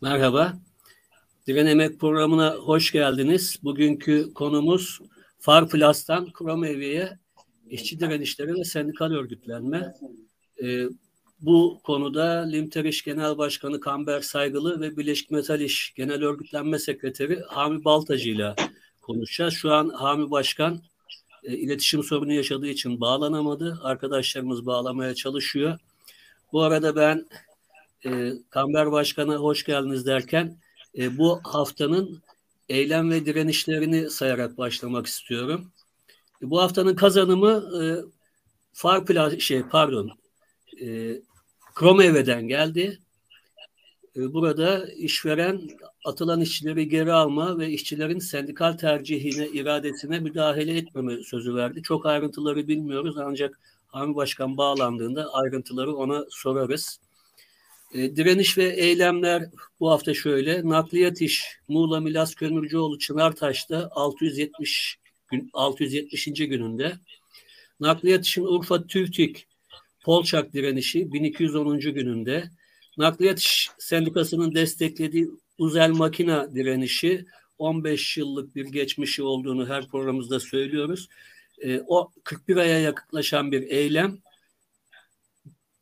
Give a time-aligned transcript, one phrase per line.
[0.00, 0.52] Merhaba.
[1.46, 3.58] Diren Emek programına hoş geldiniz.
[3.62, 5.00] Bugünkü konumuz
[5.38, 7.18] Far Plus'tan Kromevi'ye
[7.70, 9.94] işçi direnişleri ve sendikal örgütlenme.
[10.62, 10.84] Ee,
[11.40, 17.84] bu konuda Limteriş Genel Başkanı Kamber Saygılı ve Birleşik Metal İş Genel Örgütlenme Sekreteri Hami
[17.84, 18.54] Baltacı ile
[19.02, 19.54] konuşacağız.
[19.54, 20.80] Şu an Hami Başkan
[21.44, 23.78] e, iletişim sorunu yaşadığı için bağlanamadı.
[23.82, 25.78] Arkadaşlarımız bağlamaya çalışıyor.
[26.52, 27.26] Bu arada ben
[28.06, 30.56] e, Kamber Başkan'a hoş geldiniz derken
[30.98, 32.22] e, bu haftanın
[32.68, 35.72] eylem ve direnişlerini sayarak başlamak istiyorum.
[36.42, 37.84] E, bu haftanın kazanımı e,
[38.72, 40.10] Farpla şey pardon
[40.82, 41.16] e,
[41.74, 42.98] Kromev'den geldi.
[44.16, 45.60] E, burada işveren
[46.04, 51.82] atılan işçileri geri alma ve işçilerin sendikal tercihine, iradesine müdahale etmeme sözü verdi.
[51.82, 57.00] Çok ayrıntıları bilmiyoruz ancak Hami Başkan bağlandığında ayrıntıları ona sorarız.
[57.94, 59.50] E, direniş ve eylemler
[59.80, 60.68] bu hafta şöyle.
[60.68, 64.98] Nakliyat iş Muğla Milas Kömürcüoğlu Çınartaş'ta 670
[65.30, 66.24] gün 670.
[66.24, 66.92] gününde.
[67.80, 69.46] Nakliyat işin Urfa Tüvtik
[70.04, 71.80] Polçak direnişi 1210.
[71.80, 72.50] gününde.
[72.98, 77.24] Nakliyat İş Sendikası'nın desteklediği Uzel Makina direnişi
[77.58, 81.08] 15 yıllık bir geçmişi olduğunu her programımızda söylüyoruz.
[81.58, 84.18] E, o 41 aya yaklaşan bir eylem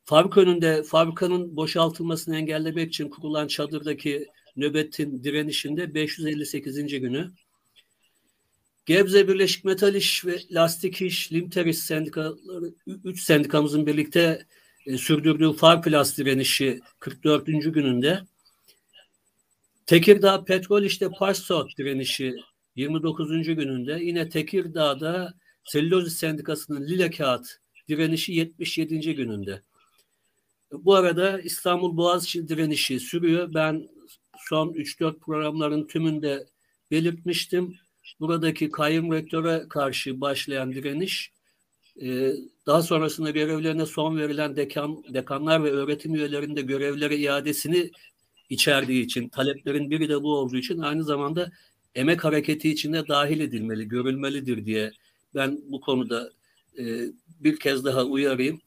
[0.04, 6.76] Fabrika önünde fabrikanın boşaltılmasını engellemek için kurulan çadırdaki nöbetin direnişinde 558.
[6.86, 7.30] günü.
[8.86, 14.46] Gebze Birleşik Metal İş ve Lastik İş, Limteris sendikaları, 3 sendikamızın birlikte
[14.86, 17.46] e, sürdürdüğü Farplas direnişi 44.
[17.46, 18.20] gününde.
[19.86, 22.34] Tekirdağ Petrol İşte Parsot direnişi
[22.76, 23.28] 29.
[23.44, 23.98] gününde.
[24.02, 27.46] Yine Tekirdağ'da Selüloz Sendikası'nın Lile Kağıt
[27.88, 29.14] direnişi 77.
[29.14, 29.62] gününde.
[30.78, 33.54] Bu arada İstanbul Boğaziçi direnişi sürüyor.
[33.54, 33.88] Ben
[34.38, 36.46] son 3-4 programların tümünde
[36.90, 37.74] belirtmiştim.
[38.20, 41.32] Buradaki kayyum rektöre karşı başlayan direniş
[42.02, 42.32] e,
[42.66, 47.90] daha sonrasında görevlerine son verilen dekan, dekanlar ve öğretim üyelerinde görevlere iadesini
[48.50, 51.52] içerdiği için, taleplerin biri de bu olduğu için aynı zamanda
[51.94, 54.92] emek hareketi içinde dahil edilmeli, görülmelidir diye
[55.34, 56.30] ben bu konuda
[56.78, 56.84] e,
[57.40, 58.60] bir kez daha uyarayım.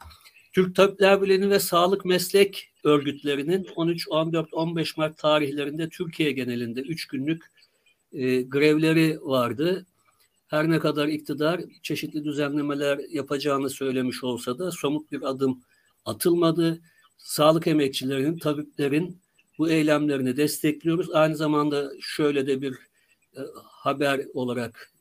[0.53, 7.07] Türk Tabipler Birliği ve Sağlık Meslek Örgütlerinin 13, 14, 15 Mart tarihlerinde Türkiye genelinde 3
[7.07, 7.43] günlük
[8.13, 9.85] e, grevleri vardı.
[10.47, 15.61] Her ne kadar iktidar çeşitli düzenlemeler yapacağını söylemiş olsa da somut bir adım
[16.05, 16.81] atılmadı.
[17.17, 19.17] Sağlık emekçilerinin, tabiplerin
[19.57, 21.09] bu eylemlerini destekliyoruz.
[21.13, 22.73] Aynı zamanda şöyle de bir
[23.37, 24.91] e, haber olarak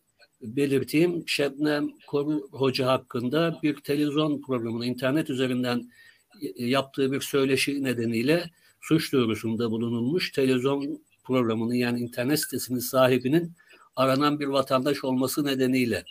[0.42, 1.28] belirteyim.
[1.28, 5.91] Şebnem Koru Hoca hakkında bir televizyon programını internet üzerinden
[6.56, 10.32] yaptığı bir söyleşi nedeniyle suç duyurusunda bulunulmuş.
[10.32, 13.52] Televizyon programının yani internet sitesinin sahibinin
[13.96, 16.04] aranan bir vatandaş olması nedeniyle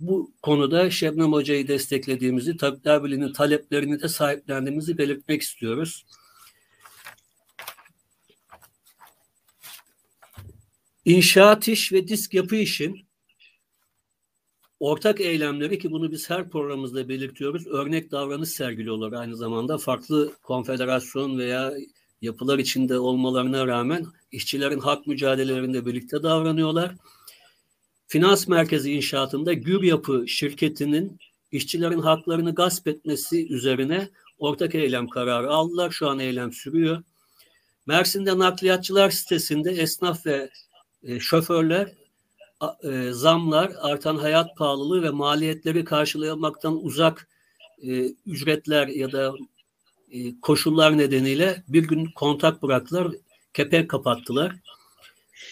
[0.00, 6.06] bu konuda Şebnem Hoca'yı desteklediğimizi, Tabipler Birliği'nin taleplerini de sahiplendiğimizi belirtmek istiyoruz.
[11.04, 13.07] İnşaat iş ve disk yapı işin
[14.80, 17.66] ortak eylemleri ki bunu biz her programımızda belirtiyoruz.
[17.66, 19.78] Örnek davranış sergiliyorlar aynı zamanda.
[19.78, 21.72] Farklı konfederasyon veya
[22.22, 26.94] yapılar içinde olmalarına rağmen işçilerin hak mücadelelerinde birlikte davranıyorlar.
[28.06, 31.18] Finans merkezi inşaatında Gür Yapı şirketinin
[31.52, 34.08] işçilerin haklarını gasp etmesi üzerine
[34.38, 35.90] ortak eylem kararı aldılar.
[35.90, 37.02] Şu an eylem sürüyor.
[37.86, 40.50] Mersin'de nakliyatçılar sitesinde esnaf ve
[41.02, 41.92] e, şoförler
[42.82, 47.28] e, zamlar, artan hayat pahalılığı ve maliyetleri karşılamaktan uzak
[47.82, 49.34] e, ücretler ya da
[50.10, 53.08] e, koşullar nedeniyle bir gün kontak bıraktılar,
[53.54, 54.56] kepenk kapattılar.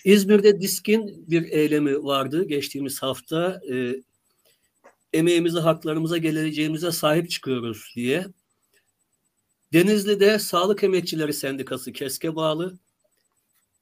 [0.05, 3.61] İzmir'de diskin bir eylemi vardı geçtiğimiz hafta.
[3.73, 4.03] E,
[5.13, 8.27] emeğimize, haklarımıza, geleceğimize sahip çıkıyoruz diye.
[9.73, 12.79] Denizli'de Sağlık Emekçileri Sendikası KESK'e bağlı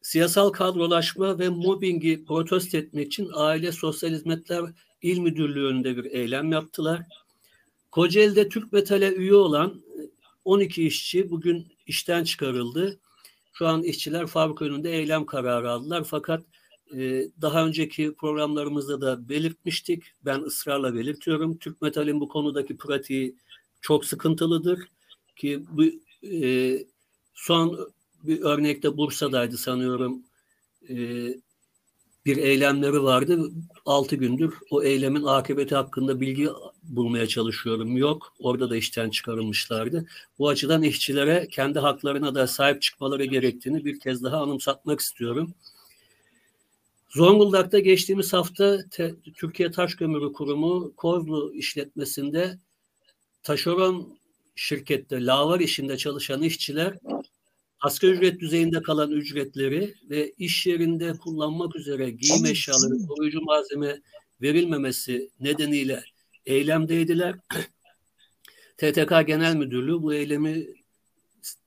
[0.04, 4.64] siyasal kadrolaşma ve mobbingi protesto etmek için Aile Sosyal Hizmetler
[5.02, 7.02] İl Müdürlüğü önünde bir eylem yaptılar.
[7.90, 9.82] Kocaeli'de Türk Metal'e üye olan
[10.44, 12.98] 12 işçi bugün işten çıkarıldı.
[13.52, 16.04] Şu an işçiler fabrika önünde eylem kararı aldılar.
[16.04, 16.44] Fakat
[16.94, 20.02] e, daha önceki programlarımızda da belirtmiştik.
[20.24, 21.56] Ben ısrarla belirtiyorum.
[21.58, 23.34] Türk Metal'in bu konudaki pratiği
[23.80, 24.80] çok sıkıntılıdır.
[25.36, 25.84] Ki bu
[26.26, 26.78] e,
[27.34, 27.94] son
[28.26, 30.22] bir örnekte Bursa'daydı sanıyorum.
[30.88, 30.94] E,
[32.26, 33.50] bir eylemleri vardı.
[33.86, 36.48] Altı gündür o eylemin akıbeti hakkında bilgi
[36.82, 37.96] bulmaya çalışıyorum.
[37.96, 38.34] Yok.
[38.38, 40.06] Orada da işten çıkarılmışlardı.
[40.38, 45.54] Bu açıdan işçilere kendi haklarına da sahip çıkmaları gerektiğini bir kez daha anımsatmak istiyorum.
[47.08, 52.58] Zonguldak'ta geçtiğimiz hafta te, Türkiye Taş Kömürü Kurumu Kozlu işletmesinde
[53.42, 54.18] taşeron
[54.54, 56.98] şirkette lavar işinde çalışan işçiler
[57.84, 64.00] asgari ücret düzeyinde kalan ücretleri ve iş yerinde kullanmak üzere giyim eşyaları, koruyucu malzeme
[64.42, 66.04] verilmemesi nedeniyle
[66.46, 67.34] eylemdeydiler.
[68.76, 70.66] TTK Genel Müdürlüğü bu eylemi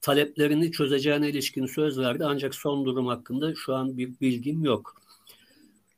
[0.01, 5.01] taleplerini çözeceğine ilişkin söz verdi ancak son durum hakkında şu an bir bilgim yok.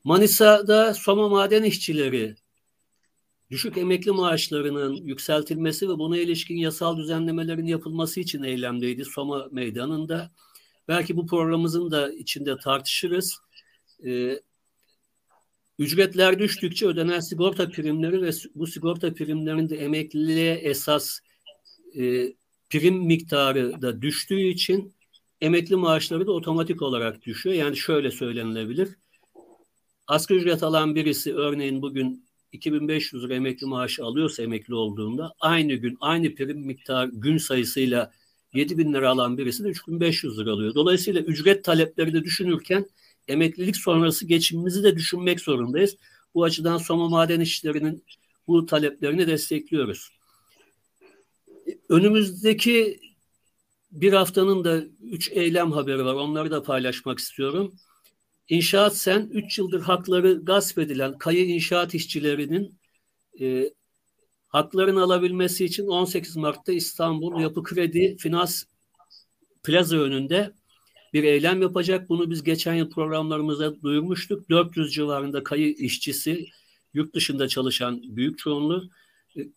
[0.03, 2.35] Manisa'da Soma maden işçileri
[3.51, 10.31] düşük emekli maaşlarının yükseltilmesi ve buna ilişkin yasal düzenlemelerin yapılması için eylemdeydi Soma Meydanı'nda.
[10.87, 13.37] Belki bu programımızın da içinde tartışırız.
[14.05, 14.39] Ee,
[15.79, 21.19] ücretler düştükçe ödenen sigorta primleri ve bu sigorta primlerinde emekliliğe esas
[21.95, 22.33] e,
[22.69, 24.93] prim miktarı da düştüğü için
[25.41, 27.55] emekli maaşları da otomatik olarak düşüyor.
[27.55, 28.89] Yani şöyle söylenilebilir.
[30.07, 35.97] Asgari ücret alan birisi örneğin bugün 2500 lira emekli maaşı alıyorsa emekli olduğunda aynı gün
[36.01, 38.11] aynı prim miktar gün sayısıyla
[38.53, 40.75] 7000 lira alan birisi de 3500 lira alıyor.
[40.75, 42.85] Dolayısıyla ücret talepleri de düşünürken
[43.27, 45.97] emeklilik sonrası geçimimizi de düşünmek zorundayız.
[46.33, 48.03] Bu açıdan Soma Maden İşçilerinin
[48.47, 50.09] bu taleplerini destekliyoruz.
[51.89, 52.99] Önümüzdeki
[53.91, 56.13] bir haftanın da üç eylem haberi var.
[56.13, 57.73] Onları da paylaşmak istiyorum.
[58.49, 62.79] İnşaat Sen 3 yıldır hakları gasp edilen kayı inşaat işçilerinin
[63.41, 63.69] e,
[64.47, 68.63] haklarını alabilmesi için 18 Mart'ta İstanbul Yapı Kredi Finans
[69.63, 70.53] Plaza önünde
[71.13, 72.09] bir eylem yapacak.
[72.09, 74.49] Bunu biz geçen yıl programlarımızda duyurmuştuk.
[74.49, 76.45] 400 civarında kayı işçisi
[76.93, 78.89] yurt dışında çalışan büyük çoğunluğu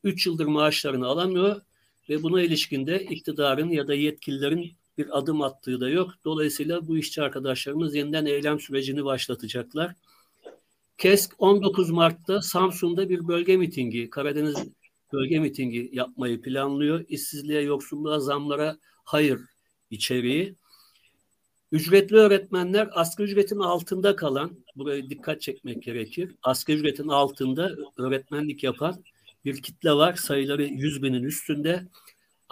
[0.05, 1.61] 3 yıldır maaşlarını alamıyor
[2.09, 6.11] ve buna ilişkin de iktidarın ya da yetkililerin bir adım attığı da yok.
[6.25, 9.95] Dolayısıyla bu işçi arkadaşlarımız yeniden eylem sürecini başlatacaklar.
[10.99, 14.57] KESK 19 Mart'ta Samsun'da bir bölge mitingi, Karadeniz
[15.13, 17.05] bölge mitingi yapmayı planlıyor.
[17.09, 19.41] İşsizliğe, yoksulluğa, zamlara hayır
[19.91, 20.57] içeriği.
[21.73, 26.35] Ücretli öğretmenler asgari ücretin altında kalan, buraya dikkat çekmek gerekir.
[26.43, 29.05] Asgari ücretin altında öğretmenlik yapan
[29.45, 30.15] bir kitle var.
[30.15, 31.89] Sayıları 100 binin üstünde.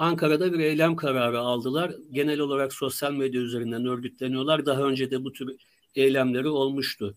[0.01, 1.93] Ankara'da bir eylem kararı aldılar.
[2.13, 4.67] Genel olarak sosyal medya üzerinden örgütleniyorlar.
[4.67, 5.57] Daha önce de bu tür
[5.95, 7.15] eylemleri olmuştu.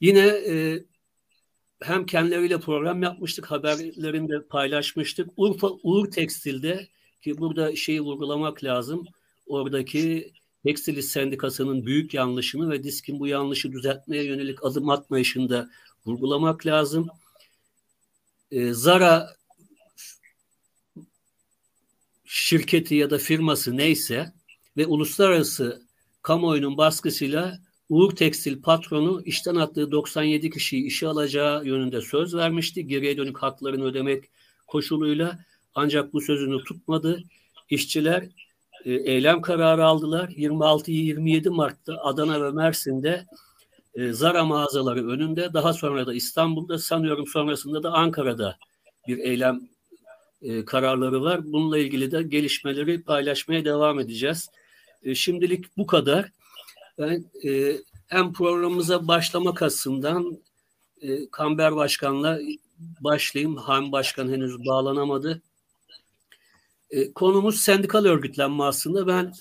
[0.00, 0.84] Yine e,
[1.82, 5.30] hem kendileriyle program yapmıştık, haberlerinde paylaşmıştık.
[5.36, 6.88] Urfa Uğur Tekstil'de
[7.22, 9.06] ki burada şeyi vurgulamak lazım.
[9.46, 10.32] Oradaki
[10.64, 15.70] Tekstil Sendikası'nın büyük yanlışını ve diskin bu yanlışı düzeltmeye yönelik adım atmayışını da
[16.06, 17.08] vurgulamak lazım.
[18.50, 19.36] E, Zara
[22.26, 24.32] şirketi ya da firması neyse
[24.76, 25.82] ve uluslararası
[26.22, 27.58] kamuoyunun baskısıyla
[27.88, 32.86] Uğur Tekstil patronu işten attığı 97 kişiyi işe alacağı yönünde söz vermişti.
[32.86, 34.24] Geriye dönük haklarını ödemek
[34.66, 35.38] koşuluyla
[35.74, 37.22] ancak bu sözünü tutmadı.
[37.70, 38.28] İşçiler
[38.84, 40.28] e, eylem kararı aldılar.
[40.28, 43.26] 26-27 Mart'ta Adana ve Mersin'de
[43.94, 48.58] e, Zara mağazaları önünde daha sonra da İstanbul'da sanıyorum sonrasında da Ankara'da
[49.08, 49.60] bir eylem
[50.42, 51.52] e, kararları var.
[51.52, 54.50] Bununla ilgili de gelişmeleri paylaşmaya devam edeceğiz.
[55.02, 56.32] E, şimdilik bu kadar.
[56.98, 60.38] Ben e, hem programımıza başlamak açısından
[61.00, 62.38] e, Kamber Başkan'la
[63.00, 63.56] başlayayım.
[63.56, 65.42] Han Başkan henüz bağlanamadı.
[66.90, 69.06] E, konumuz sendikal örgütlenme aslında.
[69.06, 69.32] Ben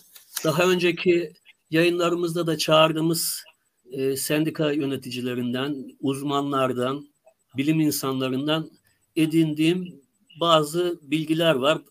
[0.43, 1.33] daha önceki
[1.71, 3.43] yayınlarımızda da çağırdığımız
[3.91, 7.07] e, sendika yöneticilerinden, uzmanlardan,
[7.57, 8.71] bilim insanlarından
[9.15, 10.04] edindiğim
[10.39, 11.81] bazı bilgiler var.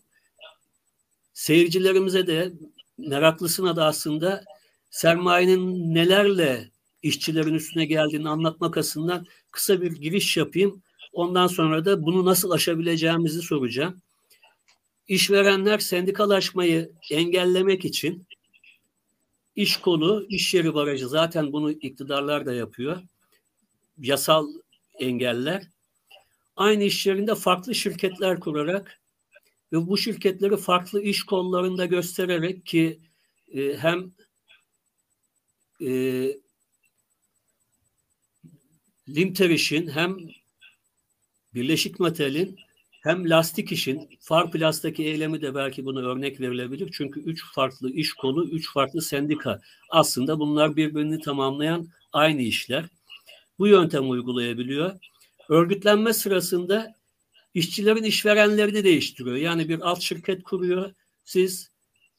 [1.33, 2.53] Seyircilerimize de
[2.97, 4.43] meraklısına da aslında
[4.89, 6.69] sermayenin nelerle
[7.03, 10.81] işçilerin üstüne geldiğini anlatmak açısından kısa bir giriş yapayım.
[11.13, 14.01] Ondan sonra da bunu nasıl aşabileceğimizi soracağım.
[15.07, 18.27] İşverenler sendikalaşmayı engellemek için
[19.55, 23.01] iş kolu, iş yeri barajı zaten bunu iktidarlar da yapıyor.
[23.97, 24.47] Yasal
[24.99, 25.67] engeller
[26.55, 29.01] aynı iş yerinde farklı şirketler kurarak
[29.73, 32.99] ve bu şirketleri farklı iş kollarında göstererek ki
[33.53, 34.11] e, hem
[35.81, 35.91] e,
[39.09, 40.17] Limter işin hem
[41.53, 42.59] Birleşik Metal'in
[43.03, 46.89] hem lastik işin Farplast'taki eylemi de belki buna örnek verilebilir.
[46.93, 49.61] Çünkü üç farklı iş kolu, üç farklı sendika.
[49.89, 52.85] Aslında bunlar birbirini tamamlayan aynı işler.
[53.59, 54.99] Bu yöntem uygulayabiliyor.
[55.49, 56.95] Örgütlenme sırasında
[57.53, 59.35] işçilerin işverenlerini değiştiriyor.
[59.35, 60.93] Yani bir alt şirket kuruyor.
[61.23, 61.71] Siz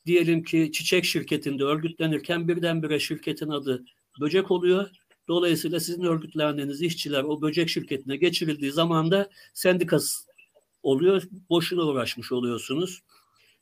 [0.07, 3.85] diyelim ki çiçek şirketinde örgütlenirken birdenbire şirketin adı
[4.21, 4.91] böcek oluyor.
[5.29, 10.25] Dolayısıyla sizin örgütlendiğiniz işçiler o böcek şirketine geçirildiği zaman da sendikası
[10.83, 11.23] oluyor.
[11.51, 13.03] Boşuna uğraşmış oluyorsunuz.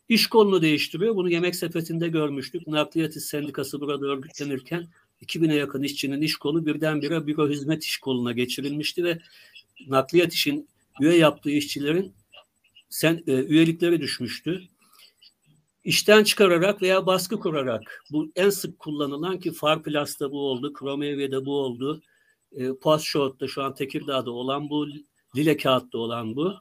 [0.08, 1.16] İş kolunu değiştiriyor.
[1.16, 2.66] Bunu yemek sepetinde görmüştük.
[2.66, 4.88] Nakliyat İş Sendikası burada örgütlenirken
[5.22, 9.18] 2000'e yakın işçinin iş kolu birdenbire büro hizmet iş koluna geçirilmişti ve
[9.86, 10.68] nakliyat işin
[11.00, 12.14] üye yaptığı işçilerin
[12.88, 14.62] sen, e, üyelikleri düşmüştü.
[15.84, 21.58] İşten çıkararak veya baskı kurarak bu en sık kullanılan ki Farplas'ta bu oldu, Kromevi'de bu
[21.58, 22.02] oldu,
[22.52, 24.86] e, Postshot'ta şu an Tekirdağ'da olan bu,
[25.36, 26.54] Lile Kağıt'ta olan bu.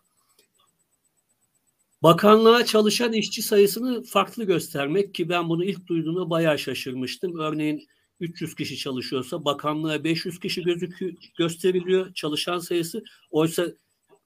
[2.04, 7.40] Bakanlığa çalışan işçi sayısını farklı göstermek ki ben bunu ilk duyduğumda bayağı şaşırmıştım.
[7.40, 7.88] Örneğin
[8.20, 13.04] 300 kişi çalışıyorsa bakanlığa 500 kişi gözüküyor, gösteriliyor çalışan sayısı.
[13.32, 13.68] Oysa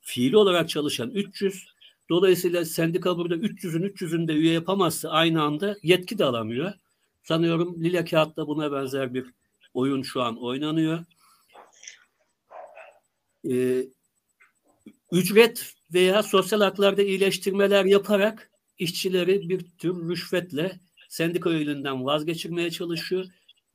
[0.01, 1.67] fiili olarak çalışan 300.
[2.09, 6.73] Dolayısıyla sendika burada 300'ün 300'ün de üye yapamazsa aynı anda yetki de alamıyor.
[7.23, 9.25] Sanıyorum Lila Kağıt'ta buna benzer bir
[9.73, 11.05] oyun şu an oynanıyor.
[13.49, 13.85] Ee,
[15.11, 20.79] ücret veya sosyal haklarda iyileştirmeler yaparak işçileri bir tür rüşvetle
[21.09, 23.25] sendika üyeliğinden vazgeçirmeye çalışıyor.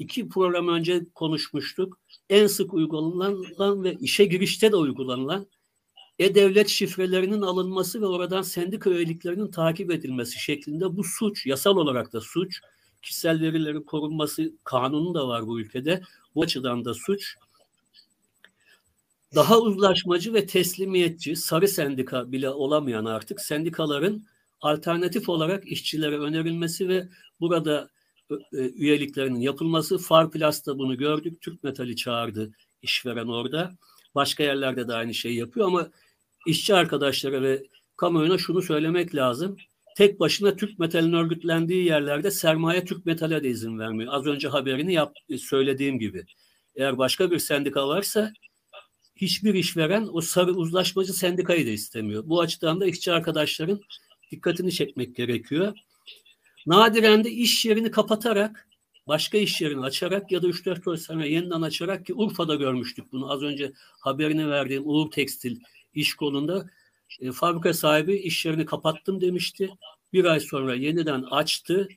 [0.03, 1.99] İki program önce konuşmuştuk.
[2.31, 5.47] En sık uygulanan ve işe girişte de uygulanılan
[6.19, 12.21] e-devlet şifrelerinin alınması ve oradan sendika üyeliklerinin takip edilmesi şeklinde bu suç, yasal olarak da
[12.21, 12.61] suç,
[13.03, 16.03] kişisel verilerin korunması kanunu da var bu ülkede.
[16.35, 17.37] Bu açıdan da suç
[19.35, 24.27] daha uzlaşmacı ve teslimiyetçi, sarı sendika bile olamayan artık sendikaların
[24.61, 27.09] alternatif olarak işçilere önerilmesi ve
[27.41, 27.89] burada
[28.53, 29.99] üyeliklerinin yapılması.
[29.99, 31.41] Farplas'ta bunu gördük.
[31.41, 33.73] Türk Metal'i çağırdı işveren orada.
[34.15, 35.89] Başka yerlerde de aynı şeyi yapıyor ama
[36.47, 39.57] işçi arkadaşlara ve kamuoyuna şunu söylemek lazım.
[39.97, 44.13] Tek başına Türk Metal'in örgütlendiği yerlerde sermaye Türk Metal'e de izin vermiyor.
[44.15, 46.25] Az önce haberini yap, söylediğim gibi.
[46.75, 48.33] Eğer başka bir sendika varsa
[49.17, 52.23] hiçbir işveren o sarı uzlaşmacı sendikayı da istemiyor.
[52.27, 53.81] Bu açıdan da işçi arkadaşların
[54.31, 55.75] dikkatini çekmek gerekiyor.
[56.67, 58.69] Nadiren de iş yerini kapatarak
[59.09, 63.33] başka iş yerini açarak ya da 3-4 yıl sonra yeniden açarak ki Urfa'da görmüştük bunu.
[63.33, 65.61] Az önce haberini verdiğim Uğur Tekstil
[65.95, 66.71] iş kolunda
[67.21, 69.71] e, fabrika sahibi iş yerini kapattım demişti.
[70.13, 71.89] Bir ay sonra yeniden açtı.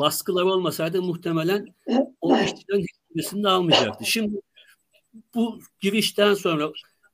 [0.00, 1.74] Baskılar olmasaydı muhtemelen
[2.20, 4.04] o işçilerin hiçbirisini de almayacaktı.
[4.06, 4.40] Şimdi
[5.34, 6.72] bu girişten sonra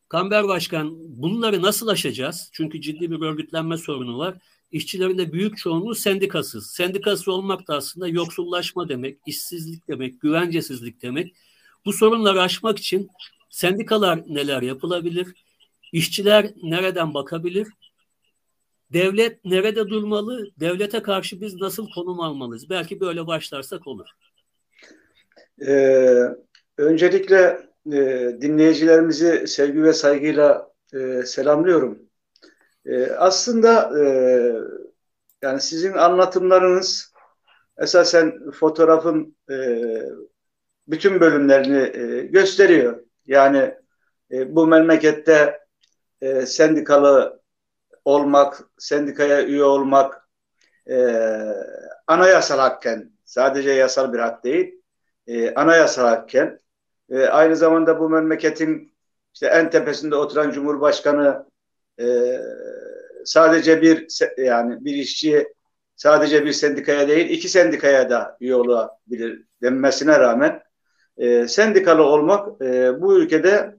[0.09, 2.51] Kamber Başkan bunları nasıl aşacağız?
[2.53, 4.39] Çünkü ciddi bir örgütlenme sorunu var.
[4.71, 6.71] İşçilerin de büyük çoğunluğu sendikasız.
[6.71, 11.35] Sendikası olmak da aslında yoksullaşma demek, işsizlik demek, güvencesizlik demek.
[11.85, 13.09] Bu sorunları aşmak için
[13.51, 15.27] sendikalar neler yapılabilir?
[15.93, 17.69] İşçiler nereden bakabilir?
[18.93, 20.51] Devlet nerede durmalı?
[20.61, 22.71] Devlete karşı biz nasıl konum almalıyız?
[22.71, 24.07] Belki böyle başlarsak olur.
[25.67, 26.25] Ee,
[26.79, 32.08] öncelikle e, dinleyicilerimizi sevgi ve saygıyla e, selamlıyorum.
[32.87, 34.05] E, aslında e,
[35.43, 37.13] yani sizin anlatımlarınız
[37.79, 39.57] esasen fotoğrafın e,
[40.89, 43.05] bütün bölümlerini e, gösteriyor.
[43.27, 43.75] Yani
[44.31, 45.61] bu memlekette
[46.47, 47.43] sendikalı
[48.05, 50.29] olmak, sendikaya üye olmak
[52.07, 54.83] anayasal hakken, sadece yasal bir hak değil,
[55.55, 56.59] anayasal hakken
[57.31, 58.93] aynı zamanda bu memleketin
[59.35, 61.47] işte en tepesinde oturan Cumhurbaşkanı
[62.01, 62.39] e,
[63.25, 64.07] sadece bir
[64.39, 65.49] yani bir işçi
[65.97, 70.63] sadece bir sendikaya değil iki sendikaya da üye olabilir denmesine rağmen
[71.17, 73.75] e, sendikalı olmak e, bu ülkede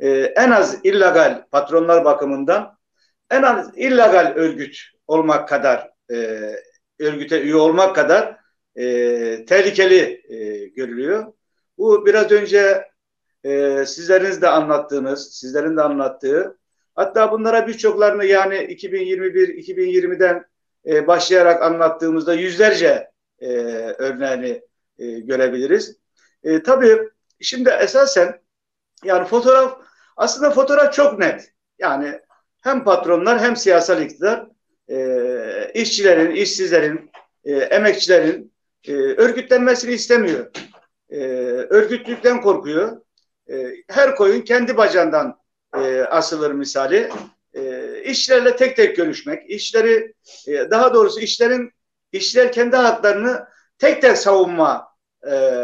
[0.00, 2.78] e, en az illegal patronlar bakımından
[3.30, 6.38] en az illegal örgüt olmak kadar e,
[7.00, 8.36] örgüte üye olmak kadar
[8.76, 11.32] e, tehlikeli e, görülüyor.
[11.78, 12.88] Bu biraz önce
[13.44, 16.58] e, sizleriniz de anlattığınız, sizlerin de anlattığı,
[16.94, 20.44] hatta bunlara birçoklarını yani 2021-2020'den
[20.86, 23.48] e, başlayarak anlattığımızda yüzlerce e,
[23.98, 24.62] örneğini
[24.98, 25.96] e, görebiliriz.
[26.44, 26.98] E, tabii
[27.40, 28.40] şimdi esasen
[29.04, 29.78] yani fotoğraf
[30.16, 31.52] aslında fotoğraf çok net.
[31.78, 32.20] Yani
[32.62, 34.46] hem patronlar hem siyasal iktidar
[34.90, 37.10] e, işçilerin, işsizlerin,
[37.44, 38.52] e, emekçilerin
[38.88, 40.50] e, örgütlenmesini istemiyor
[41.10, 41.18] e,
[41.70, 43.00] örgütlükten korkuyor.
[43.50, 45.41] E, her koyun kendi bacağından
[45.76, 47.10] e, asılır misali.
[47.54, 50.14] E, işlerle tek tek görüşmek, işleri
[50.46, 51.72] e, daha doğrusu işlerin
[52.12, 53.46] işler kendi haklarını
[53.78, 54.88] tek tek savunma
[55.30, 55.60] e,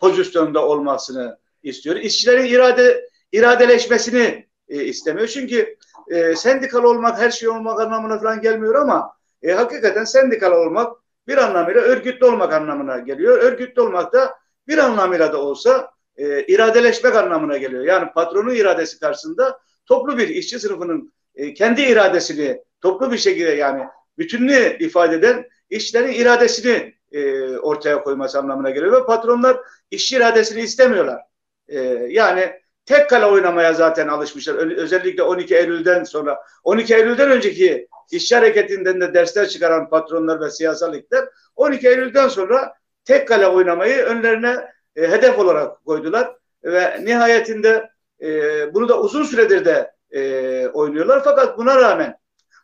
[0.00, 1.96] pozisyonunda olmasını istiyor.
[1.96, 5.28] İşçilerin irade iradeleşmesini e, istemiyor.
[5.28, 5.76] Çünkü
[6.08, 10.96] e, sendikal olmak her şey olmak anlamına falan gelmiyor ama e, hakikaten sendikal olmak
[11.28, 13.38] bir anlamıyla örgütlü olmak anlamına geliyor.
[13.38, 14.34] Örgütlü olmak da
[14.68, 17.84] bir anlamıyla da olsa e, iradeleşmek anlamına geliyor.
[17.84, 23.84] Yani patronun iradesi karşısında toplu bir işçi sınıfının e, kendi iradesini toplu bir şekilde yani
[24.18, 29.56] bütünlüğü ifade eden işçilerin iradesini e, ortaya koyması anlamına geliyor ve patronlar
[29.90, 31.20] işçi iradesini istemiyorlar.
[31.68, 32.52] E, yani
[32.86, 34.54] tek kale oynamaya zaten alışmışlar.
[34.76, 40.92] Özellikle 12 Eylül'den sonra 12 Eylül'den önceki işçi hareketinden de dersler çıkaran patronlar ve siyasal
[40.92, 41.24] linkler
[41.56, 47.90] 12 Eylül'den sonra tek kale oynamayı önlerine e, hedef olarak koydular ve nihayetinde
[48.22, 51.24] e, bunu da uzun süredir de e, oynuyorlar.
[51.24, 52.16] Fakat buna rağmen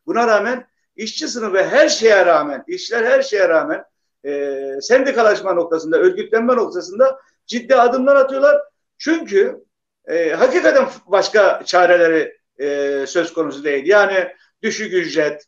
[0.07, 0.67] buna rağmen
[0.97, 3.85] işçi sınıfı her şeye rağmen, işler her şeye rağmen
[4.25, 8.61] e, sendikalaşma noktasında, örgütlenme noktasında ciddi adımlar atıyorlar.
[8.99, 9.65] Çünkü
[10.09, 13.87] e, hakikaten başka çareleri e, söz konusu değil.
[13.87, 15.45] Yani düşük ücret,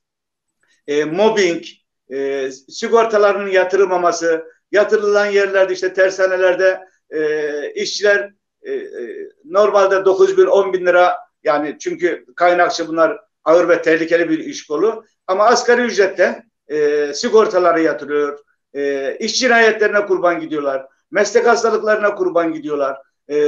[0.86, 1.64] e, mobbing,
[2.12, 8.30] e, sigortalarının yatırılmaması, yatırılan yerlerde işte tersanelerde e, işçiler
[8.62, 14.30] e, e normalde 9 bin 10 bin lira yani çünkü kaynakçı bunlar ağır ve tehlikeli
[14.30, 18.38] bir iş kolu ama asgari ücretten e, sigortaları yatırıyor,
[18.74, 22.98] e, iş cinayetlerine kurban gidiyorlar, meslek hastalıklarına kurban gidiyorlar,
[23.30, 23.38] e,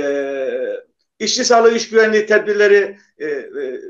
[1.19, 3.81] işçi sağlığı, iş güvenliği tedbirleri e, e,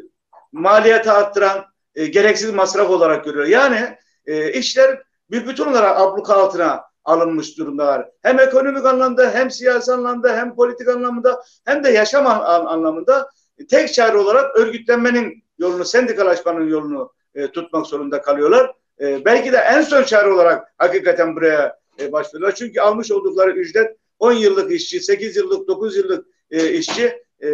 [0.52, 3.46] maliyete arttıran e, gereksiz masraf olarak görüyor.
[3.46, 3.96] Yani
[4.26, 8.10] e, işler bir bütün olarak abluka altına alınmış durumdalar.
[8.22, 13.30] Hem ekonomik anlamda hem siyasi anlamda hem politik anlamda hem de yaşam an anlamında
[13.70, 18.72] tek çare olarak örgütlenmenin yolunu, sendikalaşmanın yolunu e, tutmak zorunda kalıyorlar.
[19.00, 22.54] E, belki de en son çare olarak hakikaten buraya e, başvuruyorlar.
[22.54, 27.48] Çünkü almış oldukları ücret 10 yıllık işçi, 8 yıllık, 9 yıllık e, işçi e,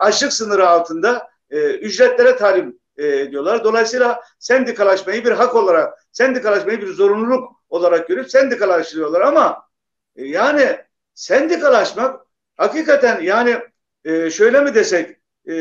[0.00, 3.64] açlık sınırı altında e, ücretlere talim e, ediyorlar.
[3.64, 9.68] Dolayısıyla sendikalaşmayı bir hak olarak, sendikalaşmayı bir zorunluluk olarak görüp sendikalaştırıyorlar ama
[10.16, 10.78] e, yani
[11.14, 12.20] sendikalaşmak
[12.56, 13.58] hakikaten yani
[14.04, 15.16] e, şöyle mi desek
[15.46, 15.52] e,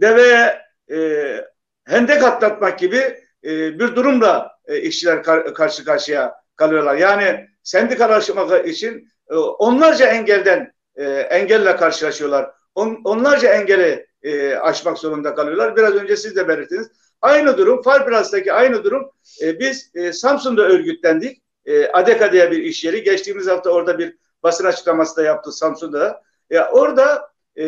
[0.00, 1.36] deveye e,
[1.84, 6.94] hendek atlatmak gibi e, bir durumla e, işçiler kar, karşı karşıya kalıyorlar.
[6.94, 12.50] Yani sendikalaşmak için e, onlarca engelden e, engelle karşılaşıyorlar.
[12.74, 15.76] On, onlarca engeli e, aşmak zorunda kalıyorlar.
[15.76, 16.90] Biraz önce siz de belirttiniz.
[17.22, 19.10] Aynı durum, Farbras'taki aynı durum.
[19.42, 21.41] E, biz e, Samsun'da örgütlendik.
[21.66, 23.02] E, ADEKA diye bir iş yeri.
[23.02, 26.22] Geçtiğimiz hafta orada bir basın açıklaması da yaptı Samsun'da.
[26.50, 27.66] E, orada e,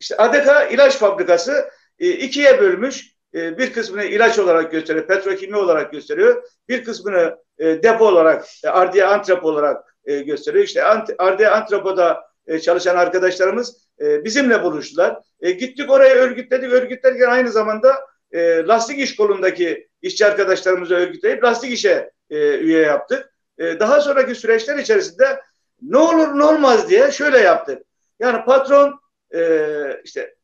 [0.00, 3.18] işte ADEKA ilaç fabrikası e, ikiye bölmüş.
[3.34, 6.42] E, bir kısmını ilaç olarak gösteriyor, petrokimya olarak gösteriyor.
[6.68, 10.64] Bir kısmını e, depo olarak, e, ardiye antrep olarak e, gösteriyor.
[10.64, 15.18] İşte ant, ardiye antrepoda e, çalışan arkadaşlarımız e, bizimle buluştular.
[15.40, 16.72] E, gittik oraya örgütledik.
[16.72, 17.94] Örgütlerken aynı zamanda
[18.32, 23.34] e, lastik iş kolundaki işçi arkadaşlarımızı örgütleyip lastik işe e, üye yaptık.
[23.58, 25.40] E, daha sonraki süreçler içerisinde
[25.82, 27.82] ne olur ne olmaz diye şöyle yaptık.
[28.20, 29.00] Yani patron
[29.34, 29.62] e,
[30.04, 30.34] işte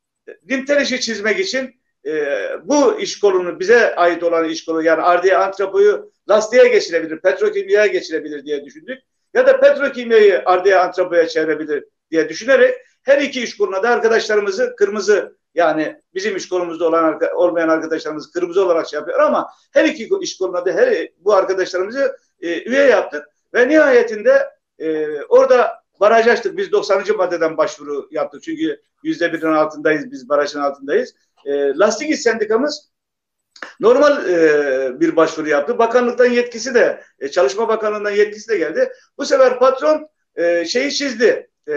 [0.50, 5.36] limiter işi çizmek için e, bu iş kolunu bize ait olan iş kolu yani ardiye
[5.36, 8.98] antrepoyu lastiğe geçirebilir, petrokimyaya geçirebilir diye düşündük.
[9.34, 15.36] Ya da petrokimyayı ardiye antrepoya çevirebilir diye düşünerek her iki iş koluna da arkadaşlarımızı kırmızı
[15.54, 20.38] yani bizim iş kolumuzda olan olmayan arkadaşlarımız kırmızı olarak şey yapıyor ama her iki iş
[20.38, 26.56] koluna da her bu arkadaşlarımızı e, üye yaptık ve nihayetinde e, orada baraj açtık.
[26.56, 27.16] Biz 90.
[27.16, 28.42] maddeden başvuru yaptık.
[28.42, 30.10] Çünkü yüzde birin altındayız.
[30.10, 31.14] Biz barajın altındayız.
[31.44, 32.90] E, Lastik İş Sendikamız
[33.80, 35.78] normal e, bir başvuru yaptı.
[35.78, 38.92] Bakanlıktan yetkisi de, e, Çalışma Bakanlığı'ndan yetkisi de geldi.
[39.18, 41.50] Bu sefer patron e, şeyi çizdi.
[41.68, 41.74] E,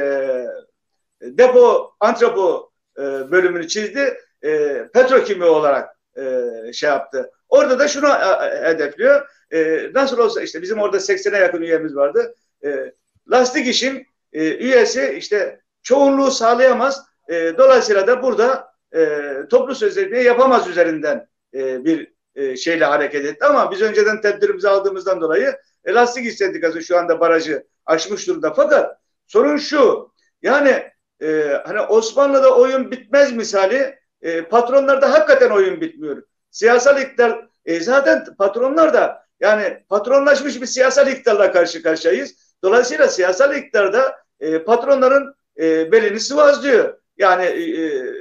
[1.21, 4.17] depo, antrepo e, bölümünü çizdi.
[4.43, 7.31] E, petrokimya olarak e, şey yaptı.
[7.49, 9.27] Orada da şunu e, hedefliyor.
[9.53, 12.35] E, nasıl olsa işte bizim orada 80'e yakın üyemiz vardı.
[12.65, 12.93] E,
[13.31, 17.05] lastik işin e, üyesi işte çoğunluğu sağlayamaz.
[17.29, 23.45] E, dolayısıyla da burada e, toplu sözleşmeyi yapamaz üzerinden e, bir e, şeyle hareket etti.
[23.45, 28.53] Ama biz önceden tedbirimizi aldığımızdan dolayı e, lastik iş sendikası şu anda barajı aşmış durumda.
[28.53, 30.83] Fakat sorun şu yani
[31.21, 36.23] e, hani Osmanlı'da oyun bitmez misali e, patronlarda hakikaten oyun bitmiyor.
[36.51, 42.35] Siyasal iktidar e, zaten patronlar da yani patronlaşmış bir siyasal iktidarla karşı karşıyayız.
[42.63, 46.97] Dolayısıyla siyasal iktidarda e, patronların e, belini sıvazlıyor.
[47.17, 48.13] Yani e, e,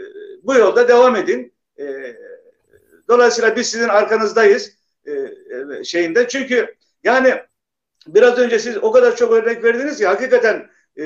[0.42, 1.54] bu yolda devam edin.
[1.78, 2.16] E,
[3.08, 4.72] dolayısıyla biz sizin arkanızdayız
[5.06, 6.28] e, e, şeyinde.
[6.28, 7.34] Çünkü yani
[8.06, 11.04] biraz önce siz o kadar çok örnek verdiniz ki hakikaten e,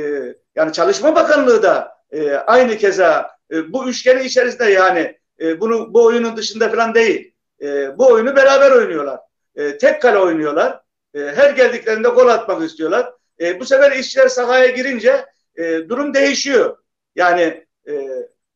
[0.61, 6.05] yani Çalışma Bakanlığı da e, aynı keza e, bu üçgeni içerisinde yani e, bunu bu
[6.05, 7.35] oyunun dışında falan değil.
[7.63, 9.21] E, bu oyunu beraber oynuyorlar.
[9.57, 10.81] E, tek kale oynuyorlar.
[11.15, 13.13] E, her geldiklerinde gol atmak istiyorlar.
[13.41, 16.77] E, bu sefer işçiler sahaya girince e, durum değişiyor.
[17.17, 18.09] Yani e,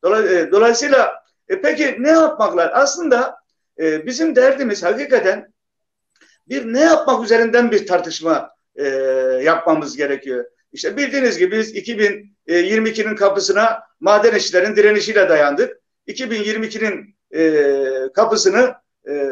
[0.03, 2.71] dolay, e, dolayısıyla e, peki ne yapmaklar?
[2.75, 3.37] Aslında
[3.79, 5.53] e, bizim derdimiz hakikaten
[6.49, 8.87] bir ne yapmak üzerinden bir tartışma e,
[9.43, 10.45] yapmamız gerekiyor.
[10.75, 15.81] İşte bildiğiniz gibi biz 2022'nin kapısına maden işçilerin direnişiyle dayandık.
[16.09, 18.75] 2022'nin e, kapısını
[19.09, 19.31] e,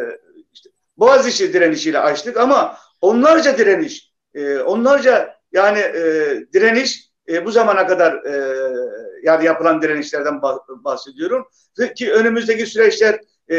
[0.53, 6.03] işte Boğaziçi direnişiyle açtık ama onlarca direniş, e, onlarca yani e,
[6.53, 8.65] direniş e, bu zamana kadar e,
[9.23, 11.49] yani yapılan direnişlerden bahsediyorum.
[11.97, 13.57] Ki önümüzdeki süreçler e,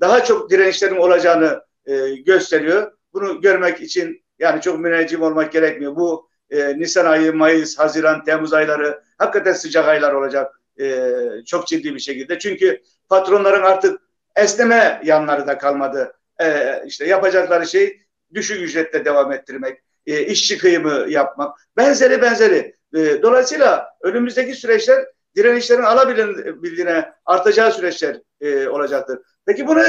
[0.00, 2.92] daha çok direnişlerin olacağını e, gösteriyor.
[3.12, 5.96] Bunu görmek için yani çok müneccim olmak gerekmiyor.
[5.96, 11.10] Bu e, Nisan ayı, Mayıs, Haziran, Temmuz ayları hakikaten sıcak aylar olacak e,
[11.46, 12.38] çok ciddi bir şekilde.
[12.38, 14.00] Çünkü patronların artık
[14.36, 16.12] esneme yanları da kalmadı.
[16.40, 18.00] E, işte yapacakları şey
[18.34, 22.76] düşük ücretle devam ettirmek, e, işçi kıyımı yapmak, benzeri benzeri.
[22.94, 25.04] E, dolayısıyla önümüzdeki süreçler
[25.36, 29.18] direnişlerin alabildiğine artacağı süreçler e, olacaktır.
[29.46, 29.84] Peki buna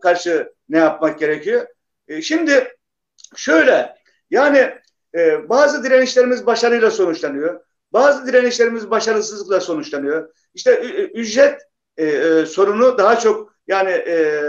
[0.00, 1.66] karşı ne yapmak gerekiyor?
[2.08, 2.76] E, şimdi
[3.36, 3.96] şöyle
[4.30, 4.74] yani
[5.16, 7.60] e, bazı direnişlerimiz başarıyla sonuçlanıyor.
[7.92, 10.34] Bazı direnişlerimiz başarısızlıkla sonuçlanıyor.
[10.54, 10.80] İşte
[11.14, 11.62] ücret
[11.96, 14.42] e, e, sorunu daha çok yani e,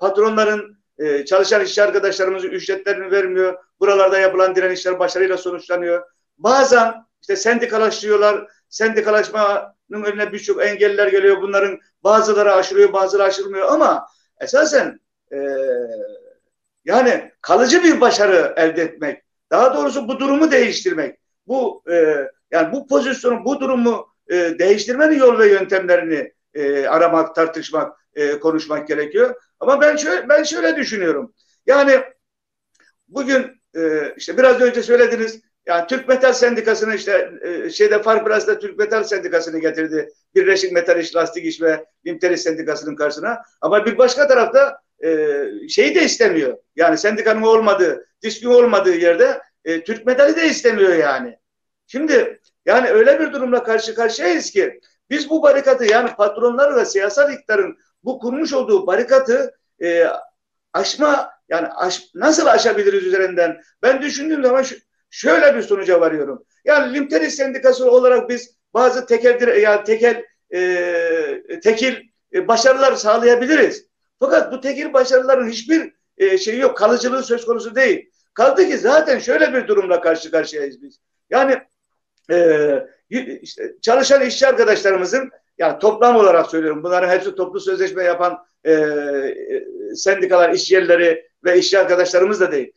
[0.00, 3.58] patronların e, çalışan işçi arkadaşlarımızın ücretlerini vermiyor.
[3.80, 6.02] Buralarda yapılan direnişler başarıyla sonuçlanıyor.
[6.38, 8.50] Bazen işte sendikalaşıyorlar.
[8.68, 11.42] Sendikalaşmanın önüne birçok engeller geliyor.
[11.42, 14.06] Bunların bazıları aşılıyor, bazıları aşılmıyor ama
[14.40, 15.00] esasen
[15.32, 15.38] e,
[16.84, 22.86] yani kalıcı bir başarı elde etmek, daha doğrusu bu durumu değiştirmek, bu e, yani bu
[22.86, 29.34] pozisyonu, bu durumu e, değiştirmenin yol ve yöntemlerini e, aramak, tartışmak, e, konuşmak gerekiyor.
[29.60, 31.34] Ama ben şöyle ben şöyle düşünüyorum.
[31.66, 32.00] Yani
[33.08, 35.40] bugün e, işte biraz önce söylediniz.
[35.66, 40.12] Yani Türk Metal Sendikası'nı işte e, şeyde Farplas'ta Türk Metal Sendikası'nı getirdi.
[40.34, 43.42] Birleşik Metal İş, Lastik İş ve Limteri Sendikası'nın karşısına.
[43.60, 46.58] Ama bir başka tarafta e, şeyi de istemiyor.
[46.76, 51.38] Yani sendikanın olmadığı, diskin olmadığı yerde e, Türk Metal'i de istemiyor yani.
[51.86, 57.32] Şimdi yani öyle bir durumla karşı karşıyayız ki biz bu barikatı yani patronlar ve siyasal
[57.32, 60.06] iktidarın bu kurmuş olduğu barikatı e,
[60.72, 64.76] aşma yani aş, nasıl aşabiliriz üzerinden ben düşündüğüm zaman şu,
[65.10, 66.44] şöyle bir sonuca varıyorum.
[66.64, 71.96] Yani Limteri Sendikası olarak biz bazı tekel yani tekel e, tekil
[72.34, 73.89] e, başarılar sağlayabiliriz.
[74.20, 78.10] Fakat bu tekil başarıların hiçbir e, şeyi yok, kalıcılığı söz konusu değil.
[78.34, 81.00] Kaldı ki zaten şöyle bir durumla karşı karşıyayız biz.
[81.30, 81.58] Yani
[82.30, 82.38] e,
[83.42, 89.64] işte çalışan işçi arkadaşlarımızın yani toplam olarak söylüyorum bunların hepsi toplu sözleşme yapan e, e,
[89.94, 92.72] sendikalar, iş yerleri ve işçi arkadaşlarımız da değil.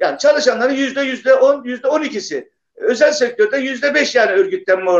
[0.00, 2.50] Yani çalışanların yüzde yüzde on, yüzde on ikisi.
[2.76, 4.90] Özel sektörde yüzde beş yani örgütlenme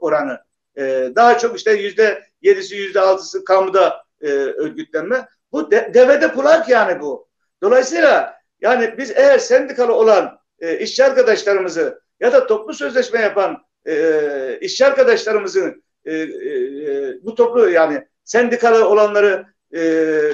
[0.00, 0.38] oranı.
[0.78, 5.28] E, daha çok işte yüzde yedisi, yüzde altısı kamuda e, örgütlenme.
[5.52, 7.28] Bu de, devede kulak yani bu.
[7.62, 14.58] Dolayısıyla yani biz eğer sendikalı olan e, işçi arkadaşlarımızı ya da toplu sözleşme yapan e,
[14.60, 16.26] işçi arkadaşlarımızın e, e,
[17.22, 19.80] bu toplu yani sendikalı olanları e,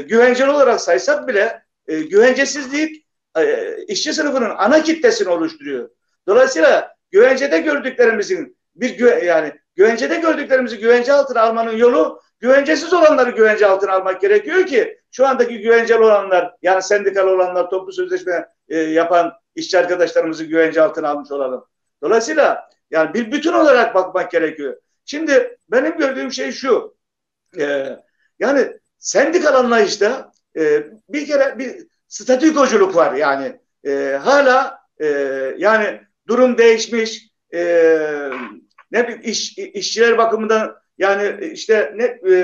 [0.08, 3.06] güvenceli olarak saysak bile e, güvencesizlik
[3.38, 5.90] e, işçi sınıfının ana kitlesini oluşturuyor.
[6.26, 13.66] Dolayısıyla güvencede gördüklerimizin bir güve, yani güvencede gördüklerimizi güvence altına almanın yolu güvencesiz olanları güvence
[13.66, 19.32] altına almak gerekiyor ki şu andaki güvenceli olanlar yani sendikal olanlar toplu sözleşme e, yapan
[19.54, 21.64] işçi arkadaşlarımızı güvence altına almış olalım.
[22.02, 24.76] Dolayısıyla yani bir bütün olarak bakmak gerekiyor.
[25.04, 26.96] Şimdi benim gördüğüm şey şu.
[27.58, 27.96] E,
[28.38, 33.60] yani sendikal anlayışta e, bir kere bir statükoculuk var yani.
[33.86, 35.06] E, hala e,
[35.58, 37.30] yani durum değişmiş.
[37.54, 37.60] E,
[38.90, 42.36] ne bir iş, işçiler bakımından yani işte ne e,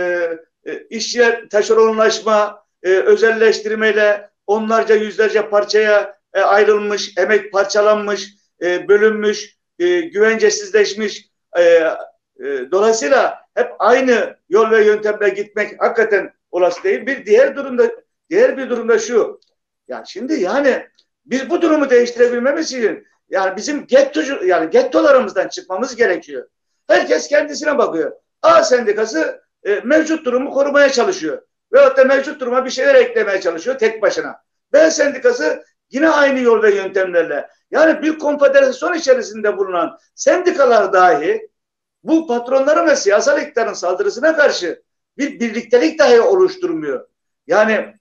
[0.66, 8.28] e, işçiler taşeronlaşma, e, özelleştirmeyle onlarca yüzlerce parçaya e, ayrılmış, emek parçalanmış,
[8.62, 11.30] e, bölünmüş, e, güvencesizleşmiş.
[11.58, 17.06] E, e, dolayısıyla hep aynı yol ve yöntemle gitmek hakikaten olası değil.
[17.06, 17.90] Bir diğer durumda
[18.30, 19.40] diğer bir durumda şu.
[19.88, 20.86] Yani şimdi yani
[21.26, 26.48] biz bu durumu değiştirebilmemiz için yani bizim gettocu yani gettolarımızdan çıkmamız gerekiyor.
[26.88, 28.12] Herkes kendisine bakıyor.
[28.42, 31.42] A sendikası e, mevcut durumu korumaya çalışıyor.
[31.72, 34.36] Veyahut da mevcut duruma bir şeyler eklemeye çalışıyor tek başına.
[34.72, 41.48] B sendikası yine aynı yol ve yöntemlerle yani bir konfederasyon içerisinde bulunan sendikalar dahi
[42.04, 44.82] bu patronların ve siyasal iktidarın saldırısına karşı
[45.18, 47.08] bir birliktelik dahi oluşturmuyor.
[47.46, 47.94] Yani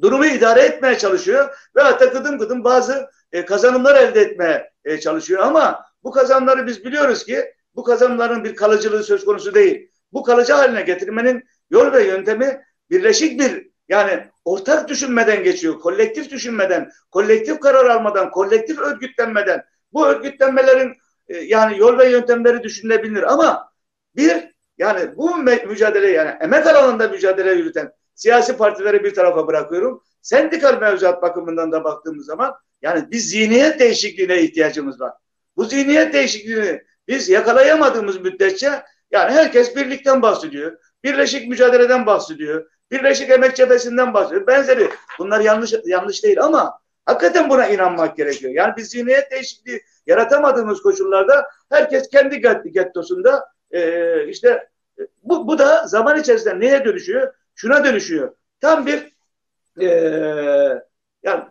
[0.00, 5.42] durumu idare etmeye çalışıyor ve hatta gıdım gıdım bazı e, kazanımlar elde etmeye e, çalışıyor
[5.42, 9.90] ama bu kazanımları biz biliyoruz ki bu kazanımların bir kalıcılığı söz konusu değil.
[10.12, 15.80] Bu kalıcı haline getirmenin yol ve yöntemi birleşik bir yani ortak düşünmeden geçiyor.
[15.80, 20.94] Kolektif düşünmeden, kolektif karar almadan, kolektif örgütlenmeden bu örgütlenmelerin
[21.28, 23.72] e, yani yol ve yöntemleri düşünülebilir ama
[24.16, 30.02] bir yani bu mücadele yani emek alanında mücadele yürüten siyasi partileri bir tarafa bırakıyorum.
[30.22, 35.12] Sendikal mevzuat bakımından da baktığımız zaman yani bir zihniyet değişikliğine ihtiyacımız var.
[35.56, 40.78] Bu zihniyet değişikliğini biz yakalayamadığımız müddetçe yani herkes birlikten bahsediyor.
[41.04, 42.70] Birleşik mücadeleden bahsediyor.
[42.90, 44.46] Birleşik Emek Cephesi'nden bahsediyor.
[44.46, 44.90] Benzeri.
[45.18, 48.52] Bunlar yanlış yanlış değil ama hakikaten buna inanmak gerekiyor.
[48.52, 52.40] Yani biz zihniyet değişikliği yaratamadığımız koşullarda herkes kendi
[52.72, 54.68] gettosunda e, işte
[55.22, 57.34] bu, bu da zaman içerisinde neye dönüşüyor?
[57.54, 58.34] Şuna dönüşüyor.
[58.60, 59.08] Tam bir
[59.80, 59.88] e,
[61.22, 61.44] yani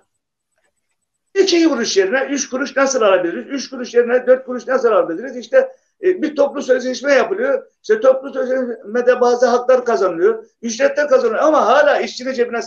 [1.35, 3.45] iki kuruş yerine üç kuruş nasıl alabiliriz?
[3.47, 5.37] Üç kuruş yerine dört kuruş nasıl alabiliriz?
[5.37, 5.69] İşte
[6.03, 7.67] e, bir toplu sözleşme yapılıyor.
[7.81, 10.45] İşte toplu sözleşmede bazı haklar kazanılıyor.
[10.61, 12.59] Ücretler kazanılıyor ama hala işçinin cebine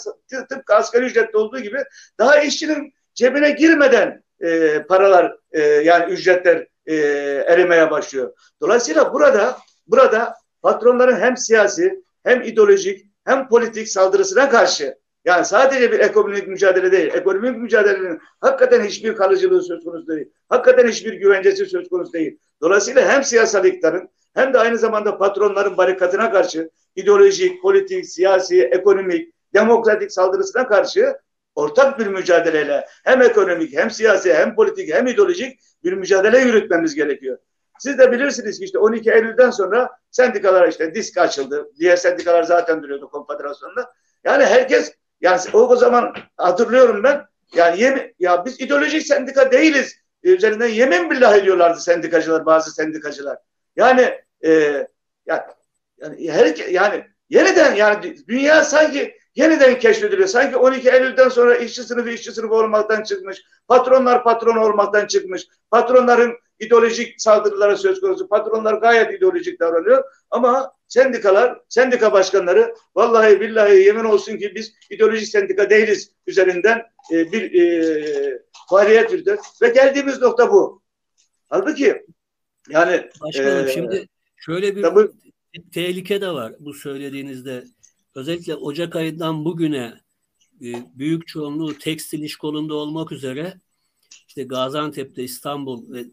[0.48, 1.84] tıpkı asgari ücrette olduğu gibi
[2.18, 6.96] daha işçinin cebine girmeden e, paralar e, yani ücretler e,
[7.46, 8.32] erimeye başlıyor.
[8.60, 16.00] Dolayısıyla burada burada patronların hem siyasi hem ideolojik hem politik saldırısına karşı yani sadece bir
[16.00, 20.30] ekonomik mücadele değil, ekonomik mücadelenin hakikaten hiçbir kalıcılığı söz konusu değil.
[20.48, 22.38] Hakikaten hiçbir güvencesi söz konusu değil.
[22.60, 29.34] Dolayısıyla hem siyasal iktidarın hem de aynı zamanda patronların barikatına karşı ideolojik, politik, siyasi, ekonomik,
[29.54, 31.16] demokratik saldırısına karşı
[31.54, 37.38] ortak bir mücadeleyle hem ekonomik hem siyasi hem politik hem ideolojik bir mücadele yürütmemiz gerekiyor.
[37.78, 41.70] Siz de bilirsiniz ki işte 12 Eylül'den sonra sendikalar işte disk açıldı.
[41.78, 43.92] Diğer sendikalar zaten duruyordu konfederasyonda.
[44.24, 49.96] Yani herkes yani o, o zaman hatırlıyorum ben yani yem, ya biz ideolojik sendika değiliz.
[50.22, 53.38] Üzerinden yemin billah ediyorlardı sendikacılar bazı sendikacılar.
[53.76, 54.50] Yani e,
[55.26, 55.42] yani,
[55.98, 60.28] yani her yani yeniden yani dünya sanki yeniden keşfediliyor.
[60.28, 63.42] Sanki 12 Eylül'den sonra işçi sınıfı işçi sınıfı olmaktan çıkmış.
[63.68, 65.46] Patronlar patron olmaktan çıkmış.
[65.70, 68.28] Patronların ideolojik saldırılara söz konusu.
[68.28, 70.04] Patronlar gayet ideolojik davranıyor.
[70.30, 77.32] Ama sendikalar, sendika başkanları vallahi billahi yemin olsun ki biz ideolojik sendika değiliz üzerinden e,
[77.32, 79.38] bir e, faaliyet yürütüyor.
[79.62, 80.82] Ve geldiğimiz nokta bu.
[81.48, 82.02] Halbuki
[82.70, 85.10] yani Başkanım e, şimdi şöyle bir tabii,
[85.74, 87.64] tehlike de var bu söylediğinizde.
[88.14, 90.00] Özellikle Ocak ayından bugüne
[90.64, 93.54] e, büyük çoğunluğu tekstil iş kolunda olmak üzere
[94.28, 96.04] işte Gaziantep'te, İstanbul ve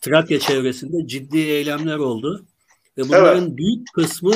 [0.00, 2.46] Trakya çevresinde ciddi eylemler oldu.
[2.98, 3.56] Ve bunların evet.
[3.56, 4.32] büyük kısmı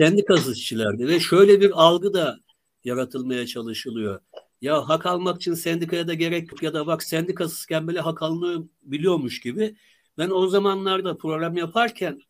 [0.00, 1.08] sendikası işçilerdi.
[1.08, 2.38] Ve şöyle bir algı da
[2.84, 4.20] yaratılmaya çalışılıyor.
[4.60, 8.64] Ya hak almak için sendikaya da gerek yok ya da bak sendikasızken böyle hak alınıyor
[8.82, 9.76] biliyormuş gibi.
[10.18, 12.20] Ben o zamanlarda program yaparken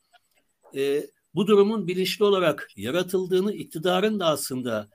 [0.76, 4.88] e, bu durumun bilinçli olarak yaratıldığını, iktidarın da aslında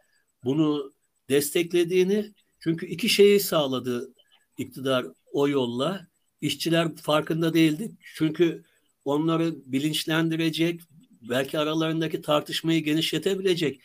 [0.44, 0.94] bunu
[1.30, 4.14] desteklediğini çünkü iki şeyi sağladı
[4.58, 6.08] iktidar o yolla.
[6.42, 7.92] İşçiler farkında değildi.
[8.16, 8.64] Çünkü
[9.06, 10.82] onları bilinçlendirecek,
[11.22, 13.82] belki aralarındaki tartışmayı genişletebilecek.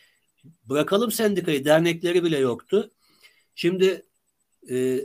[0.63, 2.91] Bırakalım sendikayı, dernekleri bile yoktu.
[3.55, 4.05] Şimdi
[4.69, 4.99] e,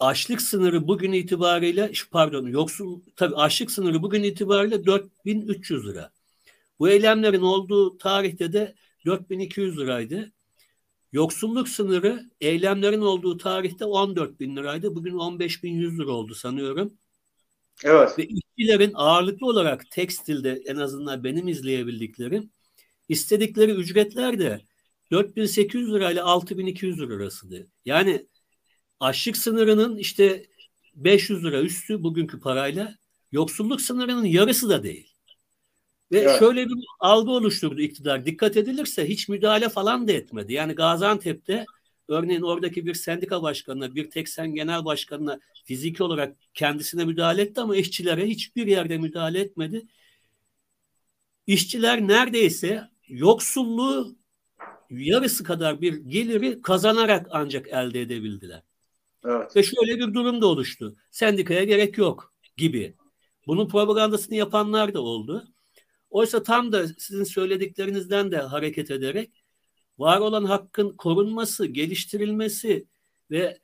[0.00, 6.12] açlık sınırı bugün itibariyle, pardon yoksul, tabii açlık sınırı bugün itibariyle 4300 lira.
[6.78, 8.74] Bu eylemlerin olduğu tarihte de
[9.06, 10.32] 4200 liraydı.
[11.12, 14.94] Yoksulluk sınırı eylemlerin olduğu tarihte 14 bin liraydı.
[14.94, 16.98] Bugün 15 bin 100 lira oldu sanıyorum.
[17.84, 18.18] Evet.
[18.18, 22.50] Ve işçilerin ağırlıklı olarak tekstilde en azından benim izleyebildiklerim
[23.08, 24.60] istedikleri ücretler de
[25.10, 27.66] 4800 lirayla 6200 lira arasıydı.
[27.84, 28.26] Yani
[29.00, 30.46] açlık sınırının işte
[30.94, 32.94] 500 lira üstü bugünkü parayla
[33.32, 35.14] yoksulluk sınırının yarısı da değil.
[36.12, 36.38] Ve evet.
[36.38, 38.26] şöyle bir algı oluşturdu iktidar.
[38.26, 40.52] Dikkat edilirse hiç müdahale falan da etmedi.
[40.52, 41.64] Yani Gaziantep'te
[42.08, 47.76] örneğin oradaki bir sendika başkanına, bir teksen genel başkanına fiziki olarak kendisine müdahale etti ama
[47.76, 49.86] işçilere hiçbir yerde müdahale etmedi.
[51.46, 54.16] İşçiler neredeyse yoksulluğu
[54.90, 58.62] yarısı kadar bir geliri kazanarak ancak elde edebildiler.
[59.24, 59.56] Evet.
[59.56, 60.96] Ve şöyle bir durum da oluştu.
[61.10, 62.94] Sendikaya gerek yok gibi.
[63.46, 65.48] Bunun propagandasını yapanlar da oldu.
[66.10, 69.43] Oysa tam da sizin söylediklerinizden de hareket ederek
[69.98, 72.86] var olan hakkın korunması, geliştirilmesi
[73.30, 73.58] ve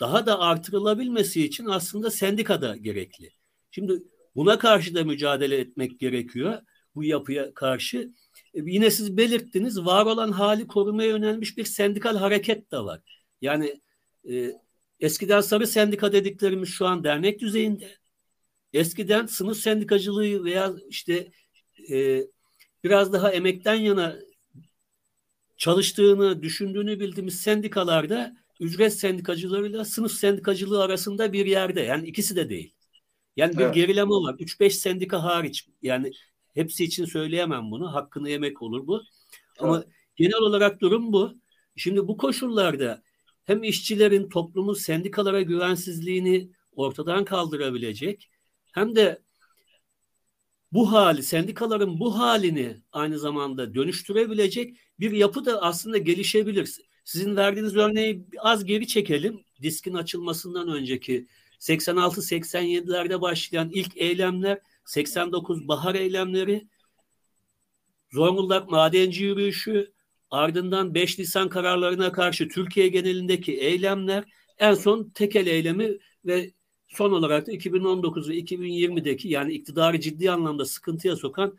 [0.00, 3.30] daha da artırılabilmesi için aslında sendikada gerekli.
[3.70, 4.02] Şimdi
[4.36, 6.62] buna karşı da mücadele etmek gerekiyor.
[6.94, 7.98] Bu yapıya karşı.
[8.54, 13.00] E, yine siz belirttiniz var olan hali korumaya yönelmiş bir sendikal hareket de var.
[13.40, 13.80] Yani
[14.30, 14.52] e,
[15.00, 17.96] eskiden sarı sendika dediklerimiz şu an dernek düzeyinde.
[18.72, 21.32] Eskiden sınıf sendikacılığı veya işte
[21.90, 22.22] e,
[22.84, 24.16] biraz daha emekten yana
[25.56, 31.80] çalıştığını, düşündüğünü bildiğimiz sendikalarda ücret sendikacılarıyla sınıf sendikacılığı arasında bir yerde.
[31.80, 32.74] Yani ikisi de değil.
[33.36, 33.74] Yani bir evet.
[33.74, 34.34] gerileme var.
[34.34, 35.68] 3-5 sendika hariç.
[35.82, 36.12] Yani
[36.54, 37.94] hepsi için söyleyemem bunu.
[37.94, 39.02] Hakkını yemek olur bu.
[39.58, 39.88] Ama evet.
[40.16, 41.34] genel olarak durum bu.
[41.76, 43.02] Şimdi bu koşullarda
[43.44, 48.30] hem işçilerin toplumun sendikalara güvensizliğini ortadan kaldırabilecek
[48.72, 49.22] hem de
[50.72, 56.76] bu hali, sendikaların bu halini aynı zamanda dönüştürebilecek bir yapı da aslında gelişebilir.
[57.04, 59.44] Sizin verdiğiniz örneği az geri çekelim.
[59.62, 61.26] Diskin açılmasından önceki
[61.60, 66.68] 86-87'lerde başlayan ilk eylemler, 89 bahar eylemleri,
[68.12, 69.92] Zonguldak madenci yürüyüşü,
[70.30, 74.24] ardından 5 Nisan kararlarına karşı Türkiye genelindeki eylemler,
[74.58, 76.52] en son tekel eylemi ve
[76.96, 81.58] son olarak da 2019 ve 2020'deki yani iktidarı ciddi anlamda sıkıntıya sokan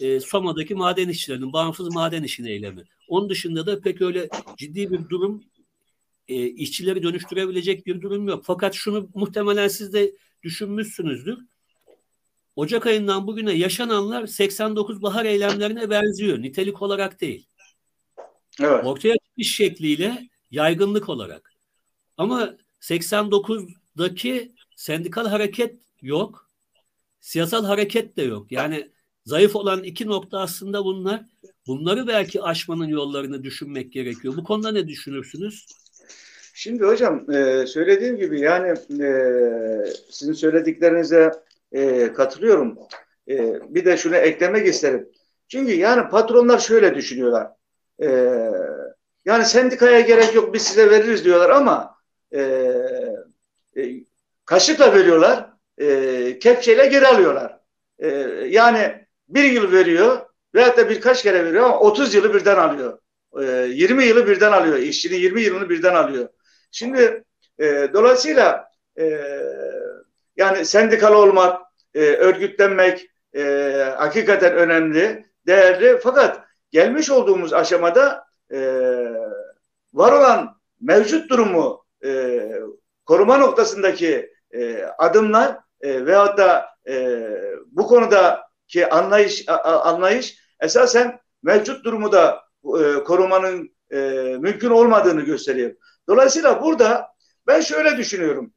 [0.00, 2.84] e, Soma'daki maden işçilerinin bağımsız maden işini eylemi.
[3.08, 5.44] Onun dışında da pek öyle ciddi bir durum
[6.28, 8.42] e, işçileri dönüştürebilecek bir durum yok.
[8.46, 11.38] Fakat şunu muhtemelen siz de düşünmüşsünüzdür.
[12.56, 16.42] Ocak ayından bugüne yaşananlar 89 bahar eylemlerine benziyor.
[16.42, 17.46] Nitelik olarak değil.
[18.60, 18.84] Evet.
[18.84, 21.52] Ortaya çıkış şekliyle yaygınlık olarak.
[22.16, 26.50] Ama 89'daki sendikal hareket yok.
[27.20, 28.52] Siyasal hareket de yok.
[28.52, 28.90] Yani
[29.24, 31.22] zayıf olan iki nokta aslında bunlar.
[31.66, 34.34] Bunları belki aşmanın yollarını düşünmek gerekiyor.
[34.36, 35.66] Bu konuda ne düşünürsünüz?
[36.54, 38.68] Şimdi hocam e, söylediğim gibi yani
[39.02, 39.10] e,
[40.10, 41.32] sizin söylediklerinize
[41.72, 42.78] e, katılıyorum.
[43.68, 45.08] Bir de şunu eklemek isterim.
[45.48, 47.48] Çünkü yani patronlar şöyle düşünüyorlar.
[49.24, 51.98] Yani sendikaya gerek yok biz size veririz diyorlar ama
[54.48, 55.50] kaşıkla veriyorlar,
[56.40, 57.58] kepçeyle geri alıyorlar.
[58.46, 60.20] Yani bir yıl veriyor
[60.54, 62.98] veyahut da birkaç kere veriyor ama 30 yılı birden alıyor.
[63.68, 64.76] 20 yılı birden alıyor.
[64.76, 66.28] İşçinin 20 yılını birden alıyor.
[66.70, 67.24] Şimdi
[67.58, 69.20] e, dolayısıyla e,
[70.36, 71.62] yani sendikal olmak,
[71.94, 73.42] e, örgütlenmek e,
[73.96, 75.98] hakikaten önemli, değerli.
[76.02, 78.58] Fakat gelmiş olduğumuz aşamada e,
[79.94, 82.40] var olan mevcut durumu e,
[83.06, 87.20] koruma noktasındaki e, adımlar e, veyahut da e,
[87.66, 93.98] bu konudaki anlayış a, anlayış esasen mevcut durumu da e, korumanın e,
[94.40, 95.72] mümkün olmadığını gösteriyor.
[96.08, 97.08] Dolayısıyla burada
[97.46, 98.52] ben şöyle düşünüyorum.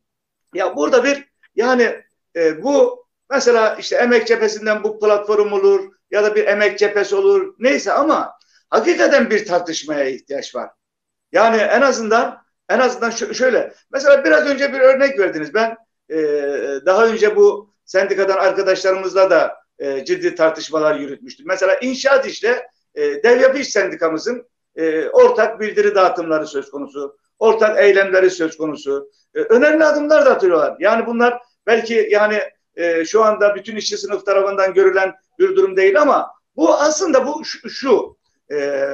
[0.53, 2.03] Ya burada bir yani
[2.35, 7.55] e, bu mesela işte emek cephesinden bu platform olur ya da bir emek cephesi olur
[7.59, 8.33] neyse ama
[8.69, 10.69] hakikaten bir tartışmaya ihtiyaç var.
[11.31, 15.53] Yani en azından en azından şöyle mesela biraz önce bir örnek verdiniz.
[15.53, 15.77] Ben
[16.09, 16.17] e,
[16.85, 21.45] daha önce bu sendikadan arkadaşlarımızla da e, ciddi tartışmalar yürütmüştüm.
[21.47, 27.79] Mesela inşaat işte e, dev yapı iş sendikamızın e, ortak bildiri dağıtımları söz konusu ortak
[27.79, 29.11] eylemleri söz konusu.
[29.35, 30.75] E, önemli adımlar da atıyorlar.
[30.79, 32.41] Yani bunlar belki yani
[32.75, 37.45] e, şu anda bütün işçi sınıf tarafından görülen bir durum değil ama bu aslında bu
[37.45, 38.17] şu, şu
[38.51, 38.85] e,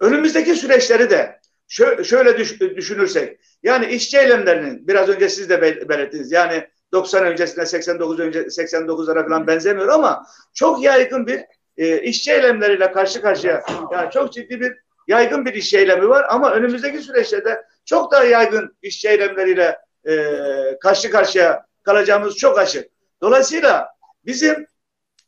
[0.00, 1.37] önümüzdeki süreçleri de
[1.68, 7.66] şöyle, şöyle düş, düşünürsek yani işçi eylemlerinin biraz önce siz de belirttiniz yani 90 öncesinde
[7.66, 11.40] 89 önce 89'lara falan benzemiyor ama çok yaygın bir
[11.76, 14.72] e, işçi eylemleriyle karşı karşıya yani çok ciddi bir
[15.08, 19.78] yaygın bir iş eylemi var ama önümüzdeki süreçte de çok daha yaygın iş eylemleriyle
[20.08, 20.34] e,
[20.80, 22.90] karşı karşıya kalacağımız çok açık.
[23.22, 23.88] Dolayısıyla
[24.26, 24.66] bizim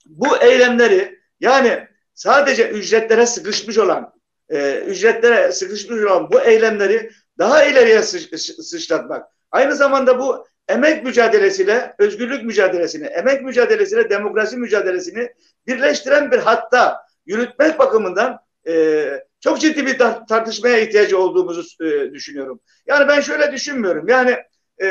[0.06, 4.19] bu eylemleri yani sadece ücretlere sıkışmış olan
[4.50, 9.26] e, ücretlere sıkışmış olan bu eylemleri daha ileriye sıç, sıçratmak.
[9.50, 15.30] Aynı zamanda bu emek mücadelesiyle, özgürlük mücadelesini, emek mücadelesiyle demokrasi mücadelesini
[15.66, 19.06] birleştiren bir hatta yürütmek bakımından e,
[19.40, 22.60] çok ciddi bir tartışmaya ihtiyacı olduğumuzu e, düşünüyorum.
[22.86, 24.08] Yani ben şöyle düşünmüyorum.
[24.08, 24.36] Yani
[24.82, 24.88] e,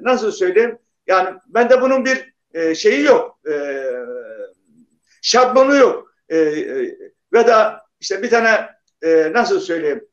[0.00, 0.78] nasıl söyleyeyim?
[1.06, 3.38] Yani bende bunun bir e, şeyi yok.
[3.50, 3.84] E,
[5.22, 6.14] şablonu yok.
[6.28, 6.98] E, e,
[7.32, 8.68] ve da işte bir tane
[9.02, 10.08] e, nasıl söyleyeyim?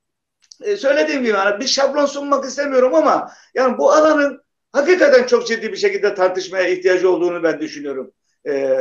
[0.61, 5.71] E, söylediğim gibi yani bir şablon sunmak istemiyorum ama yani bu alanın hakikaten çok ciddi
[5.71, 8.11] bir şekilde tartışmaya ihtiyacı olduğunu ben düşünüyorum.
[8.47, 8.79] E,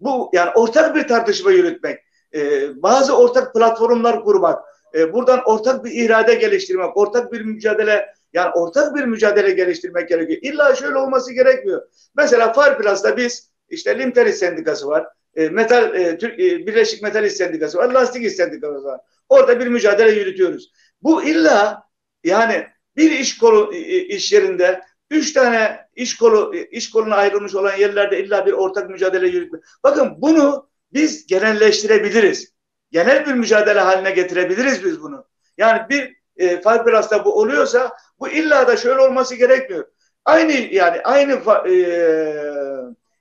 [0.00, 1.98] bu yani ortak bir tartışma yürütmek
[2.34, 4.64] e, bazı ortak platformlar kurmak,
[4.94, 10.38] e, buradan ortak bir irade geliştirmek, ortak bir mücadele Yani ortak bir mücadele geliştirmek gerekiyor.
[10.42, 11.82] İlla şöyle olması gerekmiyor.
[12.16, 15.06] Mesela Farplas'ta biz işte Limteris Sendikası var.
[15.36, 17.90] E, metal e, e, Birleşik Metal İş Sendikası var.
[17.90, 19.00] Lastik İş var.
[19.28, 20.72] Orada bir mücadele yürütüyoruz.
[21.02, 21.82] Bu illa
[22.24, 22.66] yani
[22.96, 24.80] bir iş kolu iş yerinde
[25.10, 29.58] üç tane iş kolu iş koluna ayrılmış olan yerlerde illa bir ortak mücadele yürütme.
[29.84, 32.52] Bakın bunu biz genelleştirebiliriz.
[32.90, 35.24] Genel bir mücadele haline getirebiliriz biz bunu.
[35.58, 39.84] Yani bir e, Fibras'ta bu oluyorsa bu illa da şöyle olması gerekmiyor.
[40.24, 41.32] Aynı yani aynı
[41.68, 41.74] e,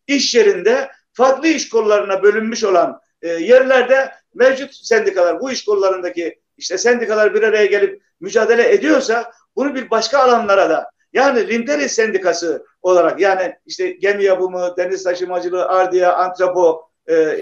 [0.08, 0.92] iş yerinde
[1.22, 7.44] farklı iş kollarına bölünmüş olan e, yerlerde mevcut sendikalar bu iş kollarındaki işte sendikalar bir
[7.44, 13.92] araya gelip mücadele ediyorsa bunu bir başka alanlara da yani Linderi Sendikası olarak yani işte
[13.92, 17.38] gemi yapımı, deniz taşımacılığı, ardiya, antrepo e,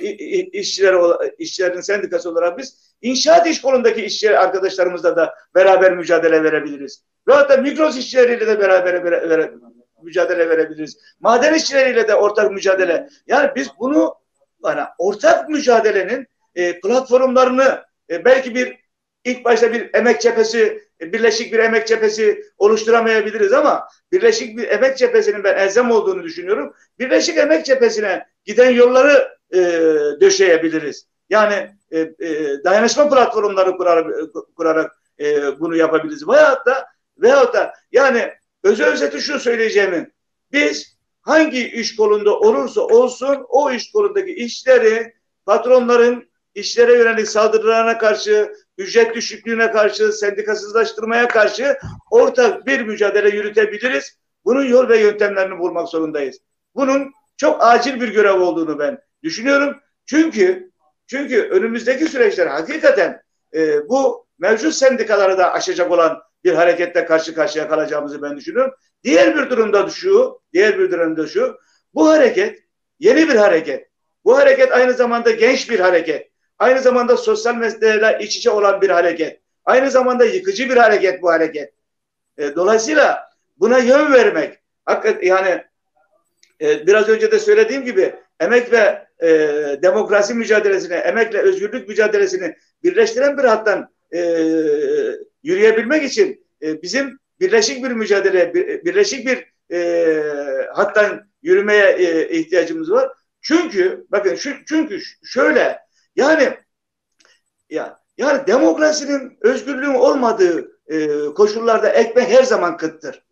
[0.51, 0.95] işçiler,
[1.37, 7.03] işçilerin sendikası olarak biz inşaat iş kolundaki işçi arkadaşlarımızla da beraber mücadele verebiliriz.
[7.27, 9.51] Ve hatta mikros işçileriyle de beraber vere,
[10.03, 10.97] mücadele verebiliriz.
[11.19, 13.09] Maden işçileriyle de ortak mücadele.
[13.27, 14.15] Yani biz bunu
[14.65, 18.79] yani ortak mücadelenin e, platformlarını e, belki bir
[19.23, 24.97] ilk başta bir emek cephesi, e, birleşik bir emek cephesi oluşturamayabiliriz ama birleşik bir emek
[24.97, 26.73] cephesinin ben elzem olduğunu düşünüyorum.
[26.99, 29.59] Birleşik emek cephesine giden yolları e,
[30.21, 31.07] döşeyebiliriz.
[31.29, 36.27] Yani e, e, dayanışma platformları kurarak, kurarak e, bunu yapabiliriz.
[36.27, 36.85] Veyahut da,
[37.17, 38.31] veyahut da yani
[38.63, 40.13] özü özeti şu söyleyeceğimin
[40.51, 45.13] biz hangi iş kolunda olursa olsun o iş kolundaki işleri
[45.45, 51.77] patronların işlere yönelik saldırılarına karşı, ücret düşüklüğüne karşı, sendikasızlaştırmaya karşı
[52.11, 54.19] ortak bir mücadele yürütebiliriz.
[54.45, 56.37] Bunun yol ve yöntemlerini bulmak zorundayız.
[56.75, 59.79] Bunun çok acil bir görev olduğunu ben düşünüyorum.
[60.05, 60.71] Çünkü
[61.07, 63.21] çünkü önümüzdeki süreçler hakikaten
[63.53, 68.73] e, bu mevcut sendikaları da aşacak olan bir harekette karşı karşıya kalacağımızı ben düşünüyorum.
[69.03, 71.57] Diğer bir durumda şu, diğer bir durumda şu.
[71.93, 72.59] Bu hareket
[72.99, 73.89] yeni bir hareket.
[74.25, 76.29] Bu hareket aynı zamanda genç bir hareket.
[76.59, 79.41] Aynı zamanda sosyal meselelerle iç içe olan bir hareket.
[79.65, 81.73] Aynı zamanda yıkıcı bir hareket bu hareket.
[82.37, 85.63] E, dolayısıyla buna yön vermek, hakikaten yani
[86.61, 89.29] e, biraz önce de söylediğim gibi emek ve e,
[89.83, 94.19] demokrasi mücadelesini, emekle özgürlük mücadelesini birleştiren bir hattan e,
[95.43, 102.91] yürüyebilmek için e, bizim birleşik bir mücadele, bir, birleşik bir e, hattan yürümeye e, ihtiyacımız
[102.91, 103.11] var.
[103.41, 105.79] Çünkü bakın şu, çünkü şöyle
[106.15, 106.57] yani
[107.69, 113.23] ya yani demokrasinin özgürlüğün olmadığı e, koşullarda ekmek her zaman kıttır.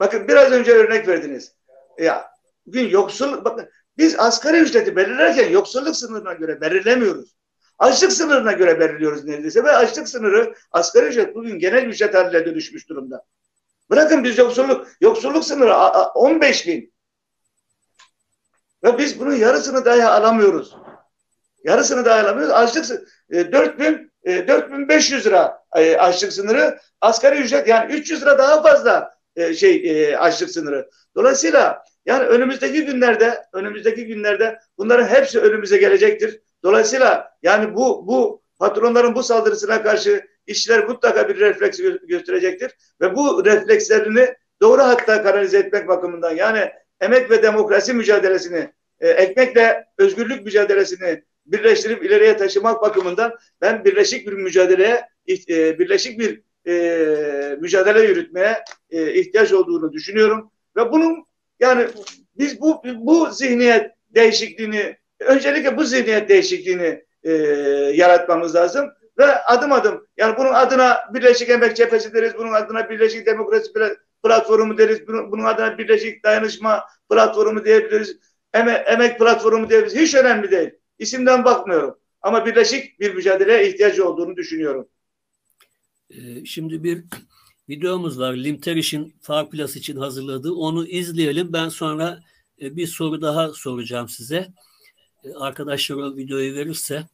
[0.00, 1.52] Bakın biraz önce örnek verdiniz.
[1.98, 2.30] Ya
[2.66, 3.68] bugün yoksul bakın
[3.98, 7.36] biz asgari ücreti belirlerken yoksulluk sınırına göre belirlemiyoruz.
[7.80, 12.88] Açlık sınırına göre belirliyoruz neredeyse ve açlık sınırı asgari ücret bugün genel ücret haline dönüşmüş
[12.88, 13.24] durumda.
[13.90, 15.74] Bırakın biz yoksulluk, yoksulluk sınırı
[16.14, 16.92] 15 bin.
[18.84, 20.76] Ve biz bunun yarısını dahi alamıyoruz.
[21.64, 22.52] Yarısını dahi alamıyoruz.
[22.54, 26.78] Açlık e, 4 bin, e, 4500 lira e, açlık sınırı.
[27.00, 30.90] Asgari ücret yani 300 lira daha fazla e, şey e, açlık sınırı.
[31.16, 36.40] Dolayısıyla yani önümüzdeki günlerde önümüzdeki günlerde bunların hepsi önümüze gelecektir.
[36.62, 42.72] Dolayısıyla yani bu bu patronların bu saldırısına karşı işçiler mutlaka bir refleks gö gösterecektir.
[43.00, 49.84] Ve bu reflekslerini doğru hatta kanalize etmek bakımından yani emek ve demokrasi mücadelesini, e, ekmekle
[49.98, 58.02] özgürlük mücadelesini birleştirip ileriye taşımak bakımından ben birleşik bir mücadeleye, e, birleşik bir e, mücadele
[58.02, 60.50] yürütmeye e, ihtiyaç olduğunu düşünüyorum.
[60.76, 61.24] Ve bunun
[61.60, 61.86] yani
[62.38, 67.32] biz bu bu zihniyet değişikliğini öncelikle bu zihniyet değişikliğini e,
[67.94, 73.26] yaratmamız lazım ve adım adım yani bunun adına Birleşik Emek Cephesi deriz, bunun adına Birleşik
[73.26, 73.72] Demokrasi
[74.24, 78.16] Platformu deriz, bunun, adına Birleşik Dayanışma Platformu diyebiliriz,
[78.54, 80.00] eme, Emek Platformu diyebiliriz.
[80.00, 80.70] Hiç önemli değil.
[80.98, 81.98] İsimden bakmıyorum.
[82.22, 84.88] Ama birleşik bir mücadeleye ihtiyacı olduğunu düşünüyorum.
[86.10, 87.04] Ee, şimdi bir
[87.68, 88.34] videomuz var.
[88.34, 90.52] Limteriş'in Farplas için hazırladığı.
[90.52, 91.52] Onu izleyelim.
[91.52, 92.20] Ben sonra
[92.62, 94.48] e, bir soru daha soracağım size.
[95.24, 97.06] E, arkadaşlar o videoyu verirse.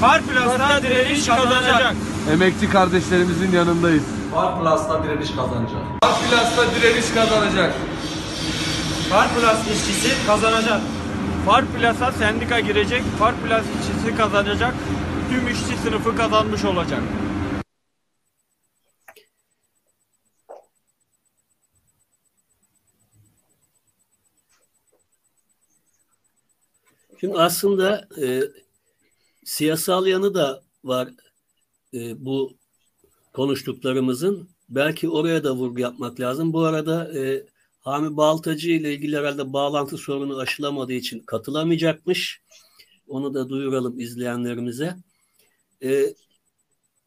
[0.00, 1.94] Farplas'ta direniş kazanacak.
[2.32, 4.02] Emekçi kardeşlerimizin yanındayız.
[4.34, 5.82] Farplas'ta direniş kazanacak.
[6.04, 7.74] Farplas'ta direniş kazanacak.
[9.10, 10.80] Farplas işçisi kazanacak.
[11.46, 14.74] Farplas'a sendika girecek, Farplas işçisi kazanacak,
[15.30, 17.00] tüm işçi sınıfı kazanmış olacak.
[27.24, 28.42] Şimdi aslında e,
[29.44, 31.08] siyasal yanı da var
[31.94, 32.56] e, bu
[33.32, 34.48] konuştuklarımızın.
[34.68, 36.52] Belki oraya da vurgu yapmak lazım.
[36.52, 37.46] Bu arada e,
[37.80, 42.42] Hami Baltacı ile ilgili herhalde bağlantı sorunu aşılamadığı için katılamayacakmış.
[43.08, 44.96] Onu da duyuralım izleyenlerimize.
[45.82, 46.14] E,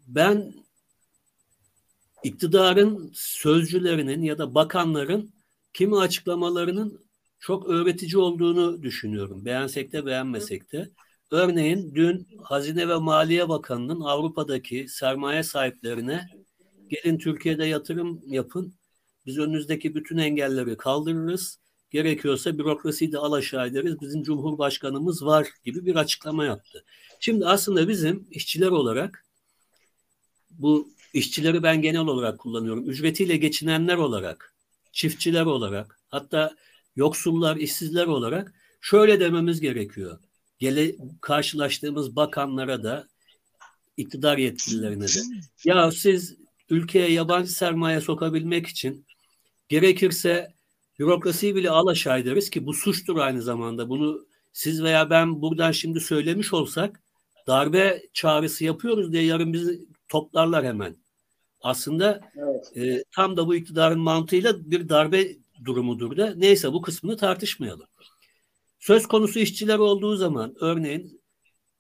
[0.07, 0.53] ben
[2.23, 5.33] iktidarın sözcülerinin ya da bakanların
[5.73, 7.06] kimi açıklamalarının
[7.47, 9.45] çok öğretici olduğunu düşünüyorum.
[9.45, 10.89] Beğensek de beğenmesek de.
[11.31, 16.29] Örneğin dün Hazine ve Maliye Bakanı'nın Avrupa'daki sermaye sahiplerine
[16.89, 18.73] gelin Türkiye'de yatırım yapın.
[19.25, 21.59] Biz önünüzdeki bütün engelleri kaldırırız.
[21.91, 24.01] Gerekiyorsa bürokrasiyi de alaşağı ederiz.
[24.01, 26.85] Bizim Cumhurbaşkanımız var gibi bir açıklama yaptı.
[27.19, 29.25] Şimdi aslında bizim işçiler olarak
[30.49, 32.89] bu işçileri ben genel olarak kullanıyorum.
[32.89, 34.55] Ücretiyle geçinenler olarak,
[34.91, 36.55] çiftçiler olarak, hatta
[36.97, 40.19] yoksullar, işsizler olarak şöyle dememiz gerekiyor.
[40.59, 43.07] Gele, karşılaştığımız bakanlara da
[43.97, 45.19] iktidar yetkililerine de.
[45.65, 46.35] Ya siz
[46.69, 49.05] ülkeye yabancı sermaye sokabilmek için
[49.69, 50.53] gerekirse
[50.99, 53.89] bürokrasiyi bile alaşağı ederiz ki bu suçtur aynı zamanda.
[53.89, 57.01] Bunu siz veya ben buradan şimdi söylemiş olsak
[57.47, 60.95] darbe çağrısı yapıyoruz diye yarın bizi toplarlar hemen.
[61.61, 62.77] Aslında evet.
[62.77, 65.35] e, tam da bu iktidarın mantığıyla bir darbe
[65.65, 67.87] durumudur da neyse bu kısmını tartışmayalım.
[68.79, 71.21] Söz konusu işçiler olduğu zaman örneğin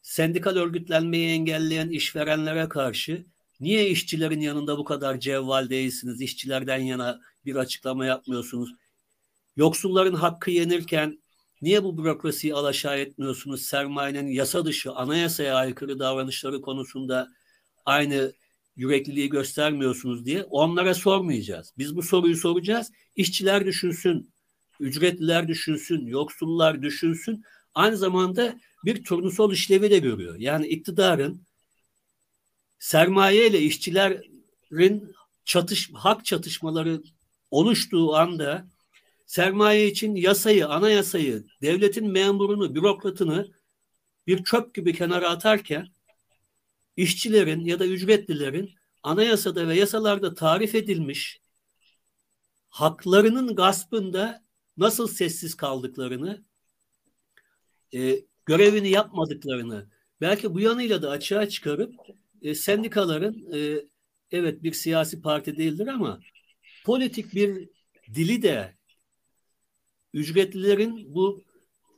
[0.01, 3.25] sendikal örgütlenmeyi engelleyen işverenlere karşı
[3.59, 8.69] niye işçilerin yanında bu kadar cevval değilsiniz, işçilerden yana bir açıklama yapmıyorsunuz?
[9.55, 11.23] Yoksulların hakkı yenirken
[11.61, 13.61] niye bu bürokrasiyi alaşağı etmiyorsunuz?
[13.61, 17.27] Sermayenin yasa dışı, anayasaya aykırı davranışları konusunda
[17.85, 18.33] aynı
[18.77, 21.73] yürekliliği göstermiyorsunuz diye onlara sormayacağız.
[21.77, 22.91] Biz bu soruyu soracağız.
[23.15, 24.31] İşçiler düşünsün,
[24.79, 27.43] ücretliler düşünsün, yoksullar düşünsün.
[27.73, 30.35] Aynı zamanda bir turnusol işlevi de görüyor.
[30.39, 31.41] Yani iktidarın
[32.79, 35.15] sermaye ile işçilerin
[35.45, 37.01] çatış hak çatışmaları
[37.51, 38.67] oluştuğu anda
[39.25, 43.51] sermaye için yasayı, anayasayı, devletin memurunu, bürokratını
[44.27, 45.87] bir çöp gibi kenara atarken
[46.97, 48.73] işçilerin ya da ücretlilerin
[49.03, 51.39] anayasada ve yasalarda tarif edilmiş
[52.69, 54.43] haklarının gaspında
[54.77, 56.45] nasıl sessiz kaldıklarını,
[57.93, 59.89] e, görevini yapmadıklarını
[60.21, 61.93] belki bu yanıyla da açığa çıkarıp
[62.41, 63.85] e, sendikaların e,
[64.31, 66.19] evet bir siyasi parti değildir ama
[66.85, 67.69] politik bir
[68.13, 68.77] dili de
[70.13, 71.43] ücretlilerin bu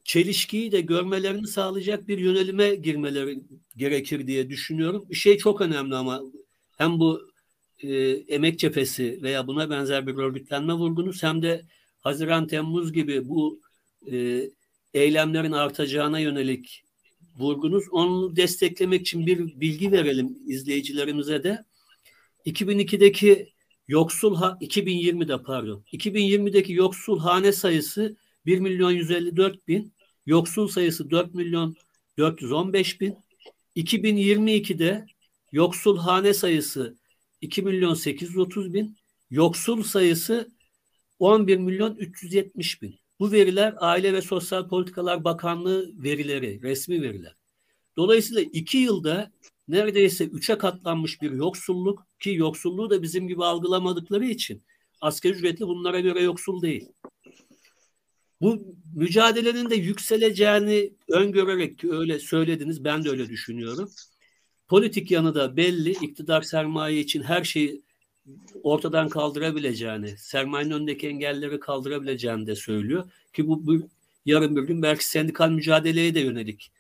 [0.09, 3.39] çelişkiyi de görmelerini sağlayacak bir yönelime girmeleri
[3.77, 5.05] gerekir diye düşünüyorum.
[5.09, 6.21] Bir şey çok önemli ama
[6.77, 7.31] hem bu
[7.79, 11.61] e, emek cephesi veya buna benzer bir örgütlenme vurgunuz hem de
[11.99, 13.61] Haziran Temmuz gibi bu
[14.11, 14.41] e,
[14.93, 16.83] eylemlerin artacağına yönelik
[17.37, 17.83] vurgunuz.
[17.91, 21.65] Onu desteklemek için bir bilgi verelim izleyicilerimize de.
[22.45, 23.53] 2002'deki
[23.87, 29.93] yoksul ha 2020'de pardon 2020'deki yoksul hane sayısı 1 milyon 154 bin
[30.25, 31.75] Yoksul sayısı 4 milyon
[32.17, 33.17] 415 bin.
[33.75, 35.05] 2022'de
[35.51, 36.97] yoksul hane sayısı
[37.41, 38.97] 2 milyon 830 bin.
[39.29, 40.51] Yoksul sayısı
[41.19, 42.99] 11 milyon 370 bin.
[43.19, 47.35] Bu veriler Aile ve Sosyal Politikalar Bakanlığı verileri, resmi veriler.
[47.97, 49.31] Dolayısıyla iki yılda
[49.67, 54.63] neredeyse üçe katlanmış bir yoksulluk ki yoksulluğu da bizim gibi algılamadıkları için
[55.01, 56.89] asgari ücretli bunlara göre yoksul değil.
[58.41, 63.91] Bu mücadelenin de yükseleceğini öngörerek öyle söylediniz ben de öyle düşünüyorum.
[64.67, 65.91] Politik yanı da belli.
[65.91, 67.81] İktidar sermaye için her şeyi
[68.63, 73.11] ortadan kaldırabileceğini, sermayenin önündeki engelleri kaldırabileceğini de söylüyor.
[73.33, 73.89] Ki bu, bu
[74.25, 76.71] yarın bir gün belki sendikal mücadeleye de yönelik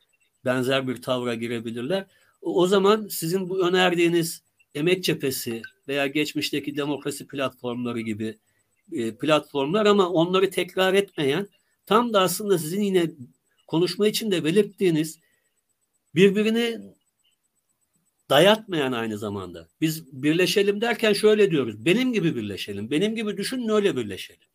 [0.45, 2.05] benzer bir tavra girebilirler.
[2.41, 4.43] O, o zaman sizin bu önerdiğiniz
[4.75, 8.37] emek cephesi veya geçmişteki demokrasi platformları gibi
[8.93, 11.47] e, platformlar ama onları tekrar etmeyen
[11.85, 13.11] tam da aslında sizin yine
[13.67, 15.19] konuşma için de belirttiğiniz
[16.15, 16.79] birbirini
[18.29, 19.67] dayatmayan aynı zamanda.
[19.81, 21.85] Biz birleşelim derken şöyle diyoruz.
[21.85, 22.91] Benim gibi birleşelim.
[22.91, 24.47] Benim gibi düşünün öyle birleşelim.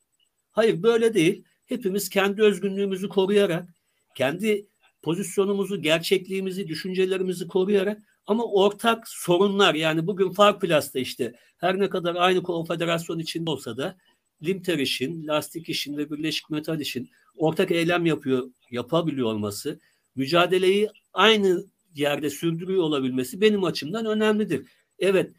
[0.53, 1.45] Hayır böyle değil.
[1.67, 3.69] Hepimiz kendi özgünlüğümüzü koruyarak,
[4.15, 4.67] kendi
[5.03, 12.43] pozisyonumuzu, gerçekliğimizi, düşüncelerimizi koruyarak ama ortak sorunlar yani bugün Farplas'ta işte her ne kadar aynı
[12.43, 13.97] konfederasyon içinde olsa da
[14.45, 19.81] limter işin, lastik işin ve birleşik metal işin ortak eylem yapıyor, yapabiliyor olması,
[20.17, 21.65] mücadeleyi aynı
[21.95, 24.67] yerde sürdürüyor olabilmesi benim açımdan önemlidir.
[24.99, 25.33] Evet,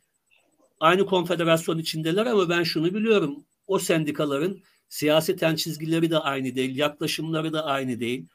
[0.80, 3.46] aynı konfederasyon içindeler ama ben şunu biliyorum.
[3.68, 8.26] O sendikaların siyaseten çizgileri de aynı değil, yaklaşımları da aynı değil.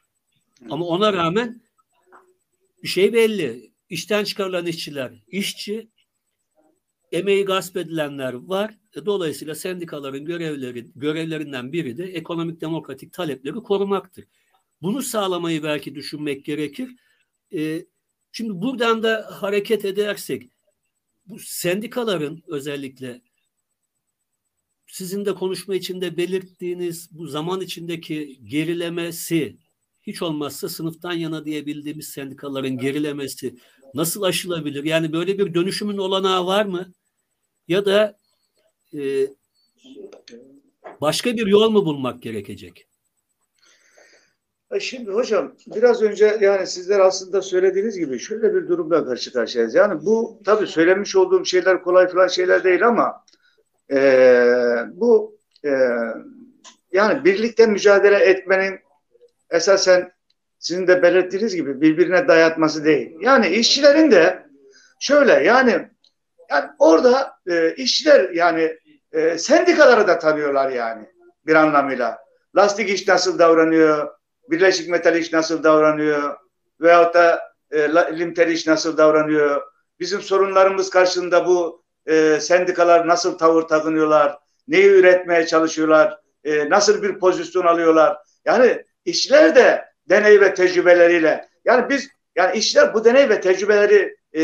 [0.71, 1.61] Ama ona rağmen
[2.83, 3.71] bir şey belli.
[3.91, 5.89] İşten çıkarılan işçiler işçi,
[7.13, 8.79] emeği gasp edilenler var.
[8.97, 14.25] E, dolayısıyla sendikaların görevleri, görevlerinden biri de ekonomik demokratik talepleri korumaktır.
[14.83, 16.91] Bunu sağlamayı belki düşünmek gerekir.
[17.55, 17.87] E,
[18.33, 20.51] şimdi buradan da hareket edersek
[21.27, 23.23] bu sendikaların özellikle
[24.87, 29.57] sizin de konuşma içinde belirttiğiniz bu zaman içindeki gerilemesi
[30.03, 33.57] hiç olmazsa sınıftan yana diyebildiğimiz sendikaların gerilemesi
[33.95, 34.85] nasıl aşılabilir?
[34.85, 36.93] Yani böyle bir dönüşümün olanağı var mı?
[37.71, 38.17] Ya da
[38.95, 39.01] e,
[41.01, 42.87] başka bir yol mu bulmak gerekecek?
[44.71, 49.75] E, şimdi hocam biraz önce yani sizler aslında söylediğiniz gibi şöyle bir durumda karşı karşıyayız.
[49.75, 53.25] Yani bu tabii söylemiş olduğum şeyler kolay falan şeyler değil ama
[53.91, 53.99] e,
[54.93, 55.71] bu e,
[56.93, 58.79] yani birlikte mücadele etmenin
[59.51, 60.13] esasen
[60.59, 63.17] sizin de belirttiğiniz gibi birbirine dayatması değil.
[63.21, 64.47] Yani işçilerin de
[65.01, 65.91] şöyle yani
[66.51, 68.77] yani orada e, işçiler yani
[69.13, 71.07] e, sendikaları da tanıyorlar yani
[71.47, 72.19] bir anlamıyla.
[72.57, 74.09] Lastik iş nasıl davranıyor,
[74.51, 76.37] Birleşik Metal iş nasıl davranıyor
[76.81, 77.41] veyahut da
[77.71, 79.63] e, Limter iş nasıl davranıyor.
[80.01, 84.39] Bizim sorunlarımız karşısında bu e, sendikalar nasıl tavır takınıyorlar,
[84.69, 88.17] neyi üretmeye çalışıyorlar, e, nasıl bir pozisyon alıyorlar.
[88.45, 94.43] Yani işçiler de deney ve tecrübeleriyle yani biz yani işçiler bu deney ve tecrübeleri e,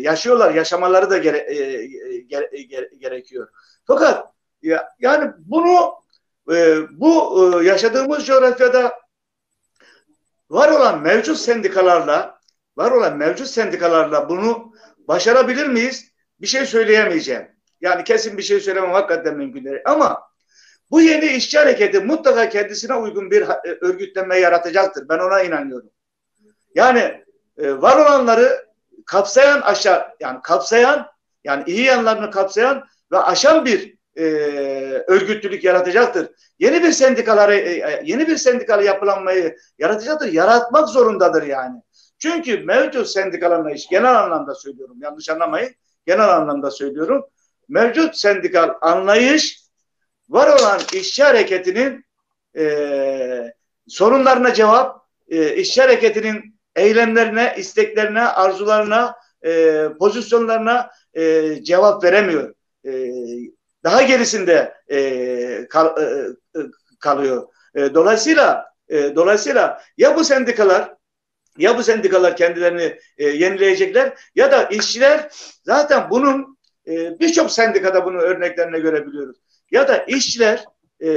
[0.00, 1.86] yaşıyorlar, yaşamaları da gere, e,
[2.20, 3.48] gere, gere, gerekiyor.
[3.86, 4.32] Fakat
[4.62, 5.94] ya, yani bunu
[6.52, 9.00] e, bu e, yaşadığımız coğrafyada
[10.50, 12.40] var olan mevcut sendikalarla
[12.76, 14.72] var olan mevcut sendikalarla bunu
[15.08, 16.12] başarabilir miyiz?
[16.40, 17.48] Bir şey söyleyemeyeceğim.
[17.80, 19.80] Yani kesin bir şey söylemem hakikaten mümkün değil.
[19.84, 20.22] Ama
[20.90, 25.08] bu yeni işçi hareketi mutlaka kendisine uygun bir e, örgütlenme yaratacaktır.
[25.08, 25.90] Ben ona inanıyorum.
[26.74, 27.24] Yani
[27.58, 28.65] e, var olanları
[29.06, 31.06] kapsayan aşağı yani kapsayan
[31.44, 34.24] yani iyi yanlarını kapsayan ve aşan bir e,
[35.06, 36.28] örgütlülük yaratacaktır.
[36.58, 40.32] Yeni bir sendikaları e, e, yeni bir sendikalı yapılanmayı yaratacaktır.
[40.32, 41.82] Yaratmak zorundadır yani.
[42.18, 44.96] Çünkü mevcut sendikal anlayış genel anlamda söylüyorum.
[45.02, 45.74] Yanlış anlamayın.
[46.06, 47.26] Genel anlamda söylüyorum.
[47.68, 49.60] Mevcut sendikal anlayış
[50.28, 52.04] var olan işçi hareketinin
[52.58, 53.52] e,
[53.88, 59.14] sorunlarına cevap, e, işçi hareketinin eylemlerine, isteklerine, arzularına,
[59.46, 62.54] e, pozisyonlarına e, cevap veremiyor.
[62.86, 63.12] E,
[63.84, 66.04] daha gerisinde e, kal, e,
[66.58, 66.62] e,
[67.00, 67.48] kalıyor.
[67.74, 70.94] E, dolayısıyla e, dolayısıyla ya bu sendikalar
[71.58, 75.28] ya bu sendikalar kendilerini e, yenileyecekler ya da işçiler
[75.64, 76.58] zaten bunun
[76.88, 79.36] e, birçok sendikada bunun örneklerine görebiliyoruz.
[79.70, 80.64] Ya da işçiler
[81.02, 81.08] e,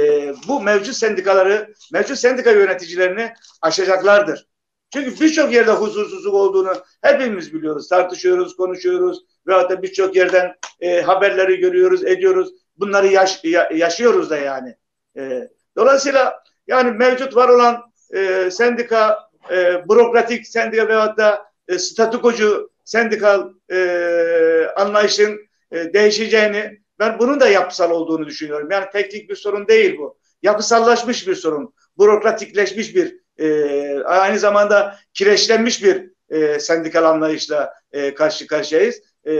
[0.48, 3.32] bu mevcut sendikaları, mevcut sendika yöneticilerini
[3.62, 4.46] aşacaklardır.
[4.92, 6.72] Çünkü birçok yerde huzursuzluk olduğunu
[7.02, 7.88] hepimiz biliyoruz.
[7.88, 12.52] Tartışıyoruz, konuşuyoruz ve hatta birçok yerden e, haberleri görüyoruz, ediyoruz.
[12.76, 14.76] Bunları yaş, ya, yaşıyoruz da yani.
[15.16, 17.82] E, dolayısıyla yani mevcut var olan
[18.14, 19.18] e, sendika,
[19.50, 25.38] e, bürokratik sendika veyahut da e, statükocu sendikal e, anlayışın
[25.72, 28.68] e, değişeceğini ben bunun da yapısal olduğunu düşünüyorum.
[28.70, 30.18] Yani teknik bir sorun değil bu.
[30.42, 31.74] Yapısallaşmış bir sorun.
[31.98, 39.02] Bürokratikleşmiş bir e, aynı zamanda kireçlenmiş bir e, sendikal anlayışla e, karşı karşıyayız.
[39.26, 39.32] E,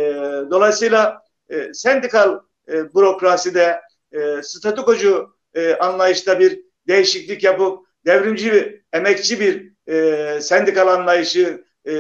[0.51, 3.81] dolayısıyla e, sendikal e, bürokraside
[4.13, 11.95] e, statükocu e, anlayışta bir değişiklik yapıp devrimci, bir, emekçi bir e, sendikal anlayışı e,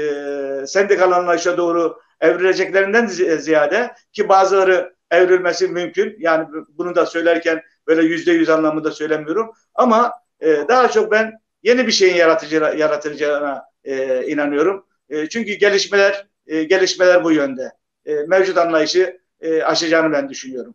[0.67, 6.17] sendikal anlayışa doğru evrileceklerinden ziyade ki bazıları evrilmesi mümkün.
[6.19, 9.51] Yani bunu da söylerken böyle yüzde yüz anlamında söylemiyorum.
[9.75, 14.87] Ama e, daha çok ben yeni bir şeyin yaratıcı, yaratılacağına e, inanıyorum.
[15.09, 17.73] E, çünkü gelişmeler e, gelişmeler bu yönde.
[18.07, 20.75] E, mevcut anlayışı e, aşacağını ben düşünüyorum.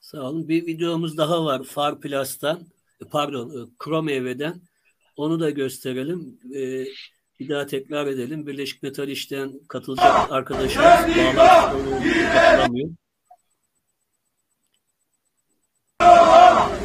[0.00, 0.48] Sağ olun.
[0.48, 2.66] Bir videomuz daha var Far Plus'tan.
[3.02, 4.60] E, pardon, e, Chrome Ev'den.
[5.16, 6.40] Onu da gösterelim.
[6.54, 6.84] E,
[7.40, 8.46] bir daha tekrar edelim.
[8.46, 12.00] Birleşik Metal İş'ten katılacak arkadaşlarımız bağlantılı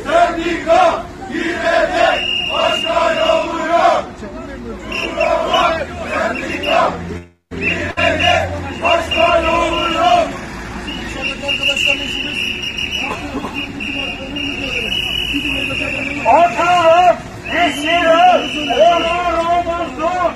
[0.03, 2.19] Sendika gidecek
[2.53, 4.05] başka yolu yok.
[6.11, 6.93] Sendika
[7.51, 8.49] gidecek
[8.83, 10.29] başka yolu yok.
[16.59, 17.15] Oturun,
[17.67, 18.39] işçiler,
[18.85, 20.31] onurumuzdur.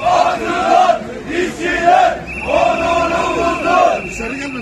[0.00, 0.96] Oturun,
[1.30, 2.14] işçiler,
[2.48, 4.04] onurumuzdur.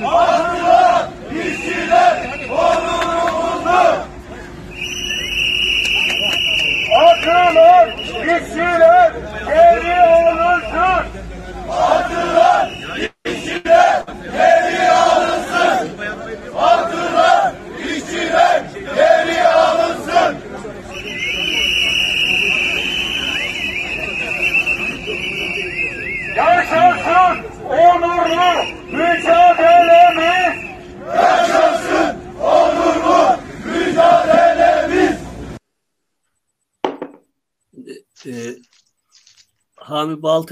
[0.04, 2.16] Oturun, işçiler,
[2.50, 3.94] onurumuzdur.
[7.06, 7.88] Akılın
[8.22, 9.12] işçiler
[9.46, 10.01] geri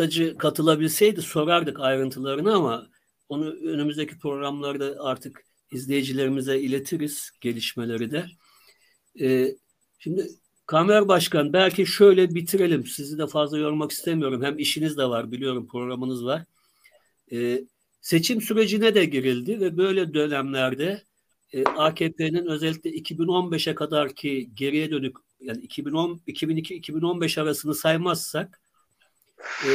[0.01, 2.87] Baltacı katılabilseydi sorardık ayrıntılarını ama
[3.29, 8.27] onu önümüzdeki programlarda artık izleyicilerimize iletiriz gelişmeleri de.
[9.21, 9.57] Ee,
[9.99, 10.27] şimdi
[10.67, 12.87] Kamer Başkan belki şöyle bitirelim.
[12.87, 14.43] Sizi de fazla yormak istemiyorum.
[14.43, 16.45] Hem işiniz de var biliyorum programınız var.
[17.33, 17.65] Ee,
[18.01, 21.03] seçim sürecine de girildi ve böyle dönemlerde
[21.53, 28.60] e, AKP'nin özellikle 2015'e kadar ki geriye dönük yani 2010 2002-2015 arasını saymazsak
[29.41, 29.71] e,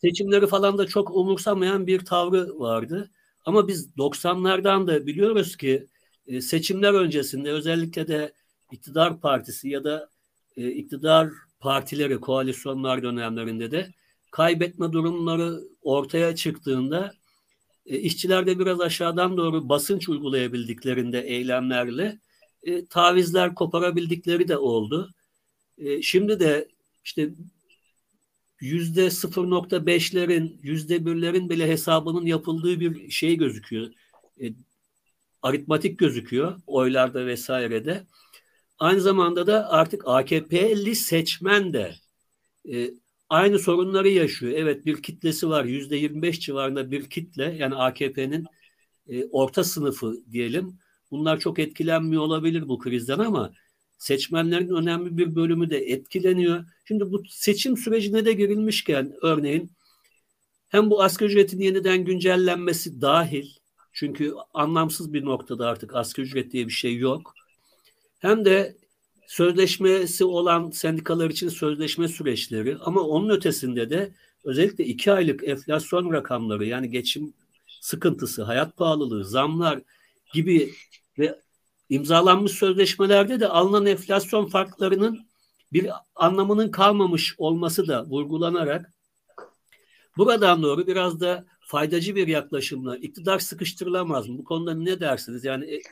[0.00, 3.10] seçimleri falan da çok umursamayan bir tavrı vardı.
[3.44, 5.86] Ama biz 90'lardan da biliyoruz ki
[6.26, 8.32] e, seçimler öncesinde özellikle de
[8.72, 10.08] iktidar partisi ya da
[10.56, 13.94] e, iktidar partileri koalisyonlar dönemlerinde de
[14.30, 17.12] kaybetme durumları ortaya çıktığında
[17.86, 22.18] e, işçiler de biraz aşağıdan doğru basınç uygulayabildiklerinde eylemlerle
[22.62, 25.10] e, tavizler koparabildikleri de oldu.
[25.78, 26.68] E, şimdi de
[27.04, 27.30] işte
[28.62, 33.92] yüzde 0.5'lerin, yüzde birlerin bile hesabının yapıldığı bir şey gözüküyor.
[34.42, 34.44] E,
[35.42, 38.06] aritmatik gözüküyor oylarda vesairede.
[38.78, 41.94] Aynı zamanda da artık AKP'li seçmen de
[42.72, 42.90] e,
[43.28, 44.52] aynı sorunları yaşıyor.
[44.56, 45.64] Evet bir kitlesi var.
[45.64, 48.46] Yüzde 25 civarında bir kitle yani AKP'nin
[49.08, 50.78] e, orta sınıfı diyelim.
[51.10, 53.52] Bunlar çok etkilenmiyor olabilir bu krizden ama
[54.02, 56.64] seçmenlerin önemli bir bölümü de etkileniyor.
[56.84, 59.70] Şimdi bu seçim sürecine de girilmişken örneğin
[60.68, 63.46] hem bu asgari ücretin yeniden güncellenmesi dahil
[63.92, 67.34] çünkü anlamsız bir noktada artık asgari ücret diye bir şey yok.
[68.18, 68.76] Hem de
[69.26, 74.12] sözleşmesi olan sendikalar için sözleşme süreçleri ama onun ötesinde de
[74.44, 77.34] özellikle iki aylık enflasyon rakamları yani geçim
[77.80, 79.80] sıkıntısı, hayat pahalılığı, zamlar
[80.32, 80.74] gibi
[81.18, 81.42] ve
[81.92, 85.26] imzalanmış sözleşmelerde de alınan enflasyon farklarının
[85.72, 88.92] bir anlamının kalmamış olması da vurgulanarak
[90.16, 94.38] buradan doğru biraz da faydacı bir yaklaşımla iktidar sıkıştırılamaz mı?
[94.38, 95.44] Bu konuda ne dersiniz?
[95.44, 95.82] Yani e,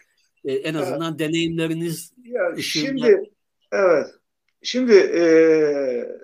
[0.45, 1.19] e, en azından evet.
[1.19, 2.87] deneyimleriniz ya ışığında...
[2.87, 3.31] Şimdi
[3.73, 4.07] evet.
[4.63, 5.25] Şimdi e,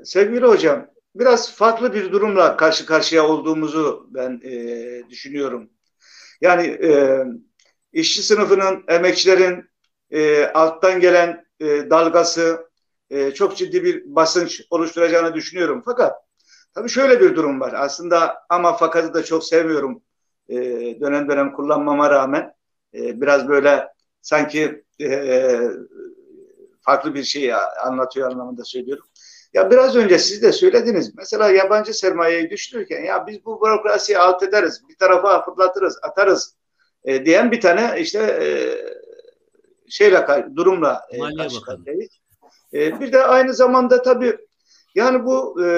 [0.04, 5.70] sevgili hocam biraz farklı bir durumla karşı karşıya olduğumuzu ben e, düşünüyorum.
[6.40, 7.24] Yani e,
[7.92, 9.70] işçi sınıfının, emekçilerin
[10.10, 12.70] e, alttan gelen e, dalgası
[13.10, 15.82] e, çok ciddi bir basınç oluşturacağını düşünüyorum.
[15.84, 16.16] Fakat
[16.74, 17.72] tabii şöyle bir durum var.
[17.76, 20.02] Aslında ama fakatı da çok sevmiyorum
[20.48, 20.56] e,
[21.00, 22.54] dönem dönem kullanmama rağmen.
[22.94, 23.88] E, biraz böyle
[24.22, 25.60] sanki e,
[26.80, 29.06] farklı bir şey anlatıyor anlamında söylüyorum.
[29.52, 31.14] Ya biraz önce siz de söylediniz.
[31.14, 36.56] Mesela yabancı sermayeyi düşünürken ya biz bu bürokrasiyi alt ederiz, bir tarafa fırlatırız, atarız
[37.06, 38.48] e, diyen bir tane işte e,
[39.90, 42.08] şeyle durumla e, karşı karşıyayız.
[42.74, 44.36] E, bir de aynı zamanda tabii
[44.94, 45.68] yani bu e,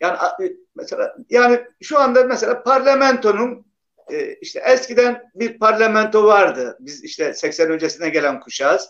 [0.00, 3.66] yani e, mesela yani şu anda mesela parlamentonun
[4.10, 6.76] e, işte eskiden bir parlamento vardı.
[6.80, 8.88] Biz işte 80 öncesine gelen kuşağız.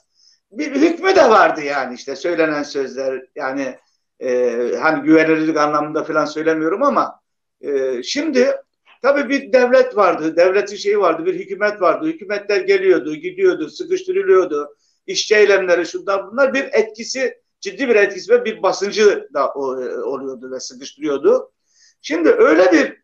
[0.50, 3.78] Bir hükmü de vardı yani işte söylenen sözler yani
[4.20, 7.20] e, hani güvenilirlik anlamında falan söylemiyorum ama
[7.60, 8.56] e, şimdi
[9.02, 12.06] Tabii bir devlet vardı, devletin şeyi vardı, bir hükümet vardı.
[12.06, 14.76] Hükümetler geliyordu, gidiyordu, sıkıştırılıyordu.
[15.06, 19.60] İşçi eylemleri şundan bunlar bir etkisi, ciddi bir etkisi ve bir basıncı da e,
[20.00, 21.52] oluyordu ve sıkıştırıyordu.
[22.02, 23.02] Şimdi öyle bir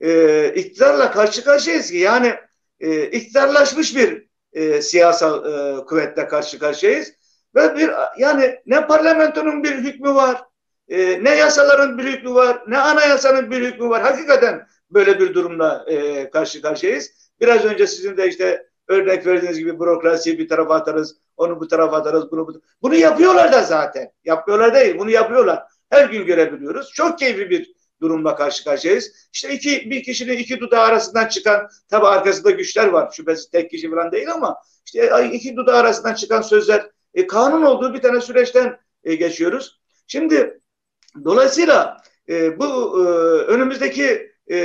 [0.00, 2.34] e, iktidarla karşı karşıyayız ki yani
[2.80, 7.12] e, iktidarlaşmış bir e, siyasal e, kuvvetle karşı karşıyayız.
[7.54, 10.42] Ve bir yani ne parlamentonun bir hükmü var,
[10.88, 14.02] e, ne yasaların bir hükmü var, ne anayasanın bir hükmü var.
[14.02, 17.30] Hakikaten böyle bir durumla e, karşı karşıyayız.
[17.40, 21.96] Biraz önce sizin de işte örnek verdiğiniz gibi bürokrasiyi bir tarafa atarız, onu bu tarafa
[21.96, 24.10] atarız, bunu bu Bunu yapıyorlar da zaten.
[24.24, 25.62] Yapmıyorlar değil, bunu yapıyorlar.
[25.90, 26.92] Her gün görebiliyoruz.
[26.92, 29.28] Çok keyifli bir durumla karşı karşıyayız.
[29.32, 33.12] İşte iki, bir kişinin iki dudağı arasından çıkan, tabi arkasında güçler var.
[33.12, 34.56] Şüphesiz tek kişi falan değil ama
[34.86, 39.80] işte iki dudağı arasından çıkan sözler e, kanun olduğu bir tane süreçten e, geçiyoruz.
[40.06, 40.60] Şimdi
[41.24, 41.96] dolayısıyla
[42.28, 43.08] e, bu e,
[43.42, 44.56] önümüzdeki e,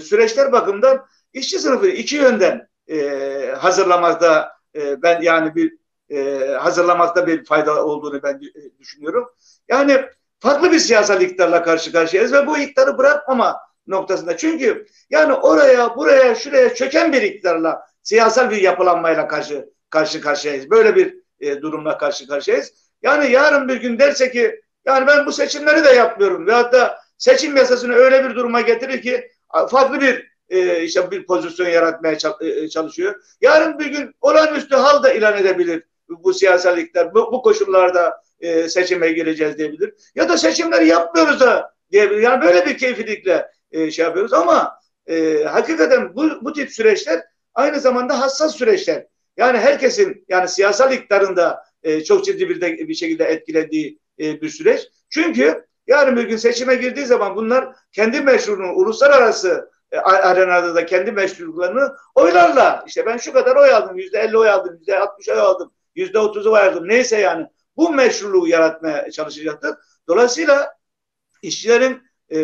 [0.00, 5.80] süreçler bakımından işçi sınıfı iki yönden e, hazırlamakta e, ben yani bir
[6.10, 9.28] e, hazırlamakta bir fayda olduğunu ben e, düşünüyorum.
[9.68, 10.04] Yani
[10.40, 14.36] farklı bir siyasal iktidarla karşı karşıyayız ve bu iktidarı bırakmama noktasında.
[14.36, 20.70] Çünkü yani oraya, buraya, şuraya çöken bir iktidarla siyasal bir yapılanmayla karşı karşı karşıyayız.
[20.70, 22.72] Böyle bir e, durumla karşı karşıyayız.
[23.02, 27.56] Yani yarın bir gün derse ki yani ben bu seçimleri de yapmıyorum ve hatta seçim
[27.56, 29.29] yasasını öyle bir duruma getirir ki
[29.70, 33.22] farklı bir e, işte bir pozisyon yaratmaya e, çalışıyor.
[33.40, 37.14] Yarın bir gün olağanüstü hal da ilan edebilir bu siyasallikler.
[37.14, 39.94] Bu, bu koşullarda e, seçime gireceğiz diyebilir.
[40.14, 45.44] Ya da seçimleri yapmıyoruz da diye yani böyle bir keyfilikle e, şey yapıyoruz ama e,
[45.44, 47.22] hakikaten bu, bu tip süreçler
[47.54, 49.06] aynı zamanda hassas süreçler.
[49.36, 54.48] Yani herkesin yani siyasal iktidarında e, çok ciddi bir, de, bir şekilde etkilediği e, bir
[54.48, 54.88] süreç.
[55.10, 61.12] Çünkü yarın bir gün seçime girdiği zaman bunlar kendi meşrunu uluslararası e, arenada da kendi
[61.12, 65.40] meşruluklarını oylarla işte ben şu kadar oy aldım, yüzde elli oy aldım, yüzde altmış oy
[65.40, 69.74] aldım, yüzde otuzu oy aldım neyse yani bu meşruluğu yaratmaya çalışacaktır.
[70.08, 70.74] Dolayısıyla
[71.42, 72.38] işçilerin e,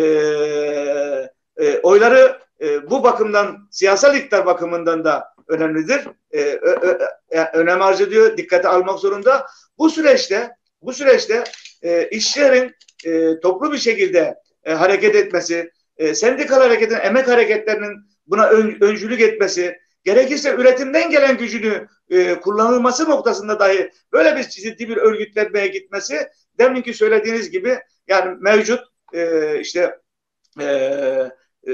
[1.57, 6.09] e, oyları e, bu bakımdan siyasal iktidar bakımından da önemlidir.
[6.31, 6.99] E, ö,
[7.31, 9.47] ö, önem arz ediyor, dikkate almak zorunda.
[9.79, 11.45] Bu süreçte bu süreçte
[11.87, 12.75] e, işçilerin
[13.05, 14.35] e, toplu bir şekilde
[14.65, 21.37] e, hareket etmesi, e, sendikal hareketin, emek hareketlerinin buna ön, öncülük etmesi, gerekirse üretimden gelen
[21.39, 26.29] gücünü e, kullanılması noktasında dahi böyle bir ciddi bir örgütlenmeye gitmesi
[26.59, 27.79] deminki söylediğiniz gibi
[28.09, 28.81] yani mevcut
[29.15, 29.99] e, işte
[30.61, 31.73] e, e,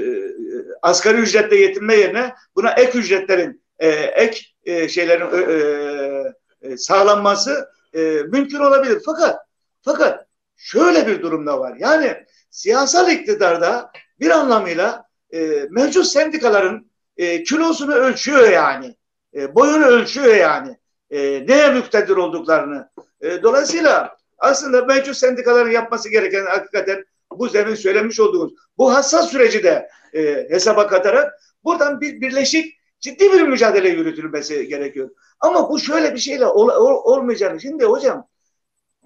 [0.81, 7.99] asgari ücretle yetinme yerine buna ek ücretlerin e, ek e, şeylerin e, e, sağlanması e,
[8.31, 9.01] mümkün olabilir.
[9.05, 9.39] Fakat
[9.83, 11.75] fakat şöyle bir durumda var.
[11.79, 18.95] Yani siyasal iktidarda bir anlamıyla e, mevcut sendikaların e, kilosunu ölçüyor yani.
[19.35, 20.77] E, boyunu ölçüyor yani.
[21.09, 22.89] E, neye müktedir olduklarını.
[23.21, 29.63] E, dolayısıyla aslında mevcut sendikaların yapması gereken hakikaten bu zemin söylemiş olduğumuz bu hassas süreci
[29.63, 35.09] de e, hesaba katarak buradan bir birleşik ciddi bir mücadele yürütülmesi gerekiyor.
[35.39, 37.61] Ama bu şöyle bir şeyle ol, ol, olmayacağını.
[37.61, 38.27] Şimdi hocam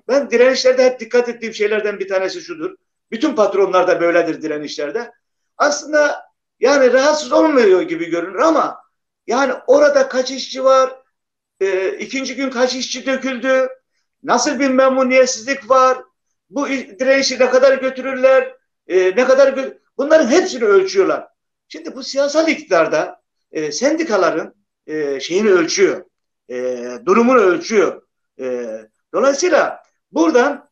[0.07, 2.75] ben direnişlerde hep dikkat ettiğim şeylerden bir tanesi şudur.
[3.11, 5.11] Bütün patronlar da böyledir direnişlerde.
[5.57, 6.27] Aslında
[6.59, 8.81] yani rahatsız olmuyor gibi görünür ama
[9.27, 10.95] yani orada kaç işçi var?
[11.61, 13.69] E, ikinci gün kaç işçi döküldü?
[14.23, 15.97] Nasıl bir memnuniyetsizlik var?
[16.49, 18.55] Bu direnişi ne kadar götürürler?
[18.87, 21.27] E, ne kadar gö bunların hepsini ölçüyorlar.
[21.67, 24.55] Şimdi bu siyasal iktidarda e, sendikaların
[24.87, 26.05] e, şeyini ölçüyor.
[26.49, 26.55] E,
[27.05, 28.01] durumunu ölçüyor.
[28.39, 28.67] E,
[29.13, 30.69] dolayısıyla buradan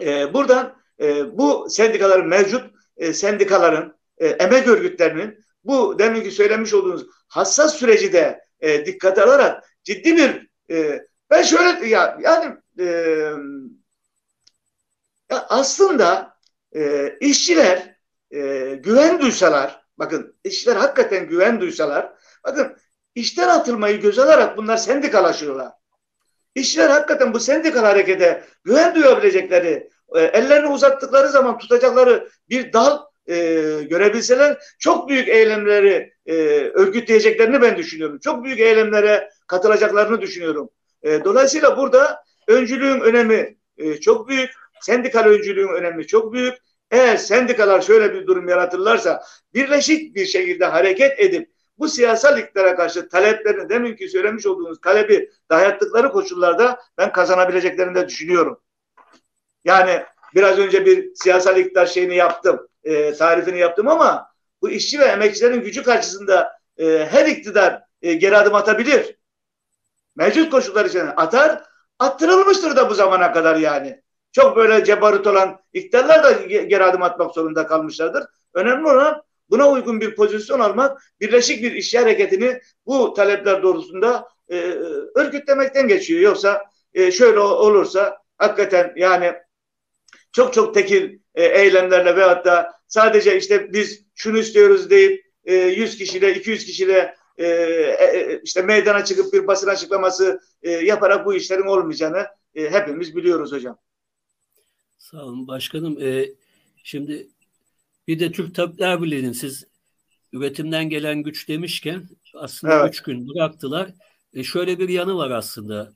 [0.00, 7.06] e, buradan e, bu sendikaların mevcut e, sendikaların e, emek örgütlerinin bu deminki söylemiş olduğunuz
[7.28, 12.84] hassas süreci de e, dikkate alarak ciddi bir e, ben şöyle ya yani e,
[15.30, 16.36] ya aslında
[16.74, 17.96] e, işçiler
[18.30, 18.40] e,
[18.82, 22.12] güven duysalar bakın işçiler hakikaten güven duysalar
[22.44, 22.76] bakın
[23.14, 25.72] işten atılmayı göz alarak bunlar sendikalaşıyorlar.
[26.54, 33.34] İşçiler hakikaten bu sendikal harekete güven duyabilecekleri, e, ellerini uzattıkları zaman tutacakları bir dal e,
[33.90, 36.34] görebilseler çok büyük eylemleri e,
[36.74, 38.18] örgütleyeceklerini ben düşünüyorum.
[38.18, 40.70] Çok büyük eylemlere katılacaklarını düşünüyorum.
[41.02, 44.50] E, dolayısıyla burada öncülüğün önemi e, çok büyük.
[44.80, 46.54] Sendikal öncülüğün önemi çok büyük.
[46.90, 49.22] Eğer sendikalar şöyle bir durum yaratırlarsa
[49.54, 56.12] birleşik bir şekilde hareket edip bu siyasal iktidara karşı taleplerini deminki söylemiş olduğunuz talebi dayattıkları
[56.12, 58.60] koşullarda ben kazanabileceklerini de düşünüyorum.
[59.64, 60.02] Yani
[60.34, 65.60] biraz önce bir siyasal iktidar şeyini yaptım, e, tarifini yaptım ama bu işçi ve emekçilerin
[65.60, 69.16] gücü karşısında e, her iktidar e, geri adım atabilir.
[70.16, 71.62] Mevcut koşullar için atar,
[71.98, 74.02] attırılmıştır da bu zamana kadar yani.
[74.32, 78.24] Çok böyle cebarut olan iktidarlar da geri adım atmak zorunda kalmışlardır.
[78.54, 79.22] Önemli olan
[79.52, 84.56] buna uygun bir pozisyon almak, birleşik bir iş hareketini bu talepler doğrusunda e,
[85.14, 86.20] örgütlemekten geçiyor.
[86.20, 89.32] Yoksa e, şöyle olursa hakikaten yani
[90.32, 95.96] çok çok tekil e, eylemlerle veyahut da sadece işte biz şunu istiyoruz deyip e, 100
[95.96, 101.66] kişiyle 200 kişiyle e, e, işte meydana çıkıp bir basın açıklaması e, yaparak bu işlerin
[101.66, 103.78] olmayacağını e, hepimiz biliyoruz hocam.
[104.98, 106.02] Sağ olun başkanım.
[106.02, 106.28] E,
[106.82, 107.28] şimdi
[108.08, 109.64] bir de Türk Tabipler Birliği'nin siz
[110.32, 112.94] üretimden gelen güç demişken aslında evet.
[112.94, 113.90] üç gün bıraktılar.
[114.34, 115.92] E, şöyle bir yanı var aslında.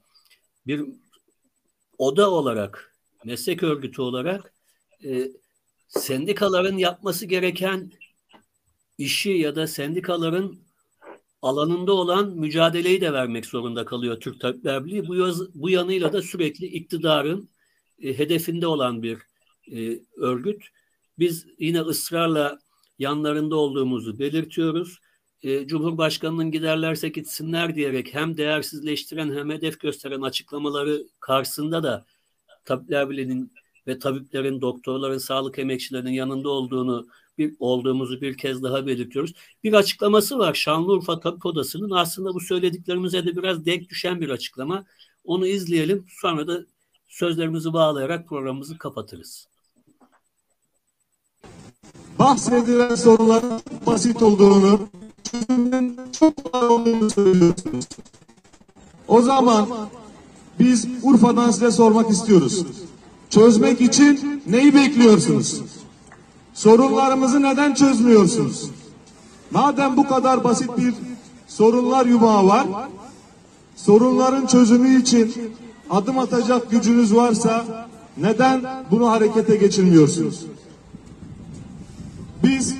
[0.66, 0.84] Bir
[1.98, 4.52] oda olarak, meslek örgütü olarak
[5.04, 5.28] e,
[5.88, 7.92] sendikaların yapması gereken
[8.98, 10.58] işi ya da sendikaların
[11.42, 15.08] alanında olan mücadeleyi de vermek zorunda kalıyor Türk Tabipler Birliği.
[15.08, 17.48] Bu, yaz, bu yanıyla da sürekli iktidarın
[18.02, 19.18] e, hedefinde olan bir
[19.72, 20.64] e, örgüt.
[21.18, 22.58] Biz yine ısrarla
[22.98, 24.98] yanlarında olduğumuzu belirtiyoruz.
[25.42, 32.06] E, Cumhurbaşkanının giderlerse gitsinler diyerek hem değersizleştiren hem hedef gösteren açıklamaları karşısında da
[32.64, 33.52] Tabipler Birliği'nin
[33.86, 37.08] ve tabiplerin, doktorların, sağlık emekçilerinin yanında olduğunu
[37.38, 39.32] bir olduğumuzu bir kez daha belirtiyoruz.
[39.64, 41.90] Bir açıklaması var Şanlıurfa Tabip Odası'nın.
[41.90, 44.84] Aslında bu söylediklerimize de biraz denk düşen bir açıklama.
[45.24, 46.06] Onu izleyelim.
[46.08, 46.66] Sonra da
[47.08, 49.48] sözlerimizi bağlayarak programımızı kapatırız.
[52.18, 54.80] Bahsedilen sorunların basit olduğunu,
[55.22, 57.84] çözümün çok kolay olduğunu söylüyorsunuz.
[59.08, 59.68] O zaman
[60.58, 62.66] biz Urfa'dan size sormak istiyoruz.
[63.30, 65.62] Çözmek için neyi bekliyorsunuz?
[66.54, 68.70] Sorunlarımızı neden çözmüyorsunuz?
[69.50, 70.94] Madem bu kadar basit bir
[71.46, 72.66] sorunlar yumağı var,
[73.76, 75.34] sorunların çözümü için
[75.90, 77.86] adım atacak gücünüz varsa
[78.16, 80.46] neden bunu harekete geçirmiyorsunuz?
[82.46, 82.74] Biz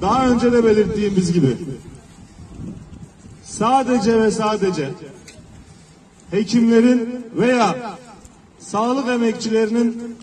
[0.00, 1.56] daha önce de belirttiğimiz gibi
[3.44, 4.90] sadece ve sadece
[6.30, 7.96] hekimlerin veya
[8.58, 10.16] sağlık emekçilerinin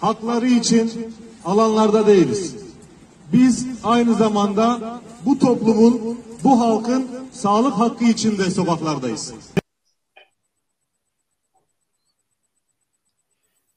[0.00, 2.54] hakları için alanlarda değiliz.
[3.32, 9.32] Biz aynı zamanda bu toplumun, bu halkın sağlık hakkı için de sokaklardayız.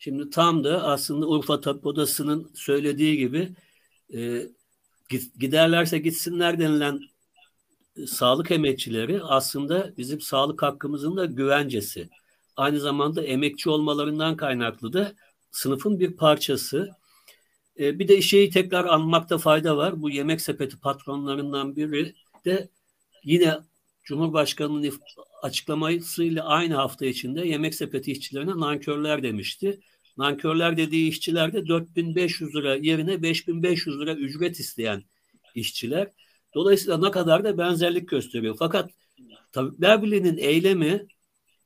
[0.04, 3.50] Şimdi tam da aslında Urfa Tabip Odası'nın söylediği gibi
[4.14, 4.48] e,
[5.40, 7.00] giderlerse gitsinler denilen
[7.98, 12.10] e, sağlık emekçileri aslında bizim sağlık hakkımızın da güvencesi.
[12.58, 15.14] Aynı zamanda emekçi olmalarından kaynaklı da
[15.52, 16.90] sınıfın bir parçası.
[17.80, 20.02] E, bir de şeyi tekrar anmakta fayda var.
[20.02, 22.70] Bu yemek sepeti patronlarından biri de
[23.24, 23.58] yine
[24.04, 24.92] Cumhurbaşkanı'nın
[25.42, 29.80] açıklamasıyla aynı hafta içinde yemek sepeti işçilerine nankörler demişti.
[30.18, 35.04] Nankörler dediği işçiler de 4500 lira yerine 5500 lira ücret isteyen
[35.56, 36.12] işçiler.
[36.54, 38.56] Dolayısıyla ne kadar da benzerlik gösteriyor.
[38.60, 38.92] Fakat
[39.52, 41.08] Tabipler Birliği'nin eylemi,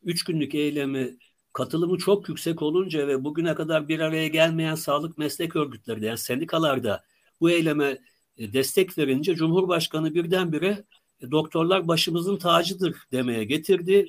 [0.04, 1.18] üç günlük eylemi
[1.54, 6.18] katılımı çok yüksek olunca ve bugüne kadar bir araya gelmeyen sağlık meslek örgütleri de yani
[6.18, 7.04] sendikalarda
[7.42, 7.98] bu eyleme
[8.38, 10.84] e, destek verince Cumhurbaşkanı birdenbire
[11.22, 14.08] e, doktorlar başımızın tacıdır demeye getirdi.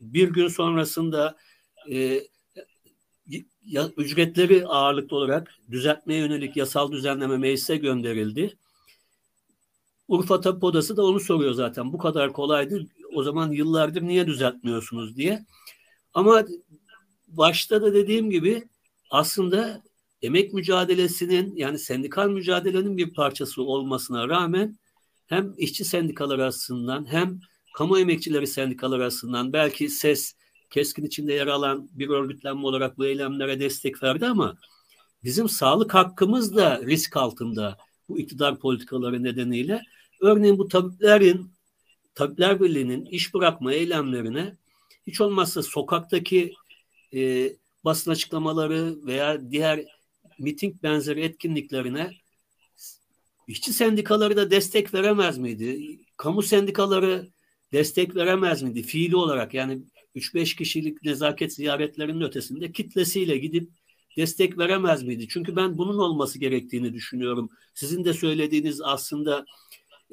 [0.00, 1.36] Bir gün sonrasında
[1.90, 2.20] e,
[3.96, 8.56] ücretleri ağırlıklı olarak düzeltmeye yönelik yasal düzenleme meclise gönderildi.
[10.08, 11.92] Urfa Tabip Odası da onu soruyor zaten.
[11.92, 12.86] Bu kadar kolaydı.
[13.14, 15.44] O zaman yıllardır niye düzeltmiyorsunuz diye.
[16.14, 16.44] Ama
[17.28, 18.68] başta da dediğim gibi
[19.10, 19.82] aslında
[20.22, 24.78] emek mücadelesinin yani sendikal mücadelenin bir parçası olmasına rağmen
[25.26, 27.40] hem işçi sendikaları arasından hem
[27.74, 30.34] kamu emekçileri sendikaları arasından belki ses
[30.70, 34.56] keskin içinde yer alan bir örgütlenme olarak bu eylemlere destek verdi ama
[35.24, 37.76] bizim sağlık hakkımız da risk altında
[38.08, 39.82] bu iktidar politikaları nedeniyle.
[40.20, 41.50] Örneğin bu tabiplerin,
[42.14, 44.56] Tabipler Birliği'nin iş bırakma eylemlerine
[45.06, 46.54] hiç olmazsa sokaktaki
[47.14, 47.52] e,
[47.84, 49.84] basın açıklamaları veya diğer
[50.38, 52.10] miting benzeri etkinliklerine
[53.48, 55.98] işçi sendikaları da destek veremez miydi?
[56.16, 57.28] Kamu sendikaları
[57.72, 58.82] destek veremez miydi?
[58.82, 59.82] Fiili olarak yani
[60.16, 63.70] 3-5 kişilik nezaket ziyaretlerinin ötesinde kitlesiyle gidip
[64.16, 65.28] destek veremez miydi?
[65.28, 67.50] Çünkü ben bunun olması gerektiğini düşünüyorum.
[67.74, 69.44] Sizin de söylediğiniz aslında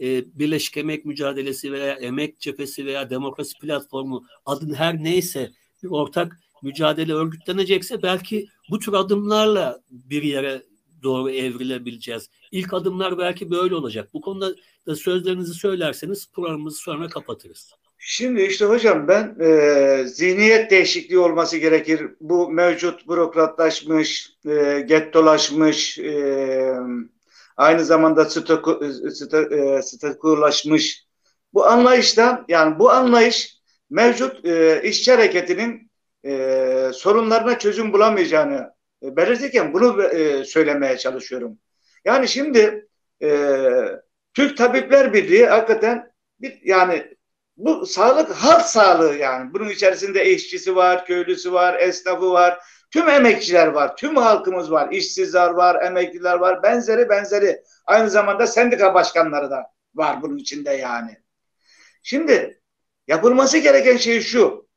[0.01, 5.51] e, Birleşik Emek Mücadelesi veya Emek Cephesi veya Demokrasi Platformu adın her neyse
[5.83, 10.63] bir ortak mücadele örgütlenecekse belki bu tür adımlarla bir yere
[11.03, 12.29] doğru evrilebileceğiz.
[12.51, 14.09] İlk adımlar belki böyle olacak.
[14.13, 14.55] Bu konuda
[14.87, 17.73] da sözlerinizi söylerseniz programımızı sonra kapatırız.
[17.97, 22.01] Şimdi işte hocam ben e, zihniyet değişikliği olması gerekir.
[22.21, 26.73] Bu mevcut bürokratlaşmış, e, gettolaşmış, e,
[27.57, 28.83] aynı zamanda stok,
[29.13, 31.07] stok, e, statükolaşmış
[31.53, 33.57] bu anlayıştan yani bu anlayış
[33.89, 35.91] mevcut e, işçi hareketinin
[36.25, 38.73] e, sorunlarına çözüm bulamayacağını
[39.03, 41.59] e, belirtirken bunu e, söylemeye çalışıyorum.
[42.05, 42.87] Yani şimdi
[43.23, 43.59] e,
[44.33, 47.16] Türk Tabipler Birliği hakikaten bir yani
[47.57, 49.53] bu sağlık halk sağlığı yani.
[49.53, 52.59] Bunun içerisinde işçisi var, köylüsü var, esnafı var,
[52.91, 57.63] tüm emekçiler var, tüm halkımız var, işsizler var, emekliler var, benzeri benzeri.
[57.85, 61.17] Aynı zamanda sendika başkanları da var bunun içinde yani.
[62.03, 62.61] Şimdi
[63.07, 64.67] yapılması gereken şey şu.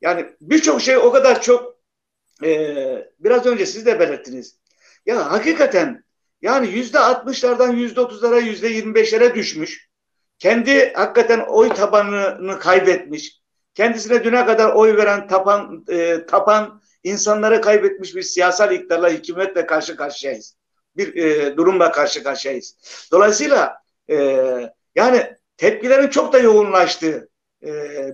[0.00, 1.78] Yani birçok şey o kadar çok
[2.44, 2.48] e,
[3.18, 4.58] biraz önce siz de belirttiniz.
[5.06, 6.04] Ya hakikaten
[6.42, 9.93] yani yüzde altmışlardan yüzde otuzlara yüzde yirmi beşlere düşmüş
[10.44, 13.40] kendi hakikaten oy tabanını kaybetmiş,
[13.74, 19.96] kendisine düne kadar oy veren tapan e, tapan insanları kaybetmiş bir siyasal iktidarla hükümetle karşı
[19.96, 20.56] karşıyayız.
[20.96, 22.76] Bir e, durumla karşı karşıyayız.
[23.12, 23.76] Dolayısıyla
[24.10, 24.16] e,
[24.94, 27.28] yani tepkilerin çok da yoğunlaştığı
[27.62, 27.70] e,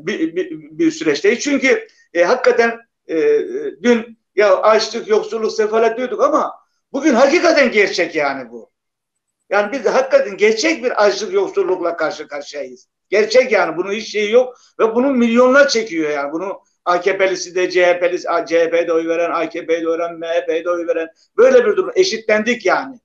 [0.07, 1.41] bir, bir, bir süreçteyiz.
[1.41, 2.79] Çünkü e, hakikaten
[3.09, 3.17] e,
[3.83, 6.53] dün ya açlık, yoksulluk, sefalet diyorduk ama
[6.93, 8.70] bugün hakikaten gerçek yani bu.
[9.51, 12.89] Yani biz de hakikaten gerçek bir açlık yoksullukla karşı karşıyayız.
[13.09, 18.29] Gerçek yani bunun hiç şeyi yok ve bunu milyonlar çekiyor yani bunu AKP'lisi de CHP'lisi,
[18.47, 21.09] CHP'de oy veren, AKP'de oy veren, MHP'de oy veren.
[21.37, 21.93] Böyle bir durum.
[21.95, 23.01] Eşitlendik yani.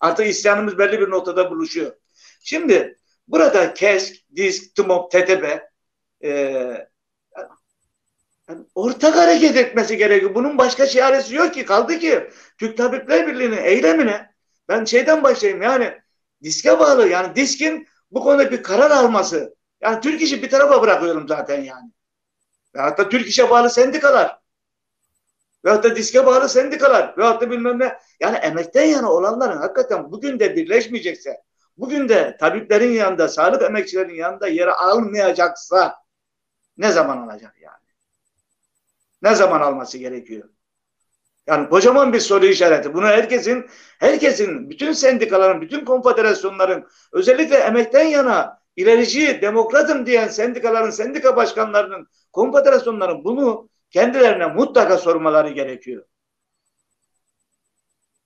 [0.00, 1.92] Artık isyanımız belli bir noktada buluşuyor.
[2.40, 5.44] Şimdi burada KESK, DİSK, TMOP, TTB
[6.24, 6.30] e,
[8.48, 10.34] yani ortak hareket etmesi gerekiyor.
[10.34, 11.64] Bunun başka çaresi yok ki.
[11.64, 14.34] Kaldı ki Türk Tabipler Birliği'nin eylemine
[14.68, 15.98] ben şeyden başlayayım yani
[16.42, 19.56] diske bağlı yani diskin bu konuda bir karar alması.
[19.80, 21.92] Yani Türk işi bir tarafa bırakıyorum zaten yani.
[22.74, 24.38] Ve hatta Türk işe bağlı sendikalar.
[25.64, 27.18] Ve hatta diske bağlı sendikalar.
[27.18, 27.98] Ve hatta bilmem ne.
[28.20, 31.42] Yani emekten yana olanların hakikaten bugün de birleşmeyecekse,
[31.76, 35.96] bugün de tabiplerin yanında, sağlık emekçilerin yanında yeri almayacaksa
[36.76, 37.88] ne zaman alacak yani?
[39.22, 40.48] Ne zaman alması gerekiyor?
[41.48, 42.94] Yani kocaman bir soru işareti.
[42.94, 43.66] Bunu herkesin,
[43.98, 53.24] herkesin, bütün sendikaların, bütün konfederasyonların, özellikle emekten yana ilerici, demokratım diyen sendikaların, sendika başkanlarının, konfederasyonların
[53.24, 56.04] bunu kendilerine mutlaka sormaları gerekiyor.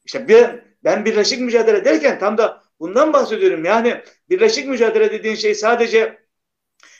[0.05, 3.64] İşte ben, ben birleşik mücadele derken tam da bundan bahsediyorum.
[3.64, 6.18] Yani birleşik mücadele dediğin şey sadece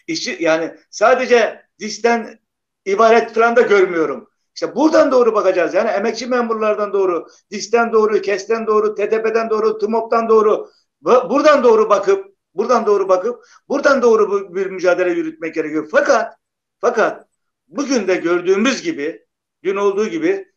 [0.07, 2.39] işçi yani sadece disten
[2.85, 4.32] ibaret falan da görmüyorum.
[4.55, 5.75] İşte buradan doğru bakacağız.
[5.75, 10.71] Yani emekçi memurlardan doğru, DİS'ten doğru, KES'ten doğru, TTP'den doğru, TMOP'tan doğru,
[11.03, 15.89] buradan doğru bakıp, buradan doğru bakıp, buradan doğru bir mücadele yürütmek gerekiyor.
[15.91, 16.37] Fakat,
[16.81, 17.27] fakat
[17.69, 19.27] bugün de gördüğümüz gibi,
[19.65, 20.53] dün olduğu gibi,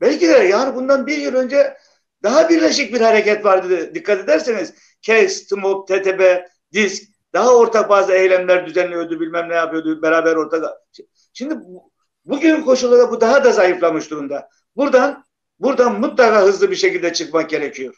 [0.00, 1.76] belki de yani bundan bir yıl önce
[2.22, 3.94] daha birleşik bir hareket vardı.
[3.94, 6.22] Dikkat ederseniz KES, TMOP, TTP,
[6.72, 10.64] DİSK daha ortak bazı eylemler düzenliyordu, bilmem ne yapıyordu, beraber ortak.
[11.32, 11.54] Şimdi
[12.28, 14.48] bugün koşullarda bu daha da zayıflamış durumda.
[14.76, 15.24] Buradan
[15.58, 17.96] buradan mutlaka hızlı bir şekilde çıkmak gerekiyor.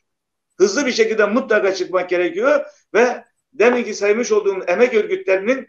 [0.59, 2.65] Hızlı bir şekilde mutlaka çıkmak gerekiyor
[2.95, 5.69] ve demin ki saymış olduğum emek örgütlerinin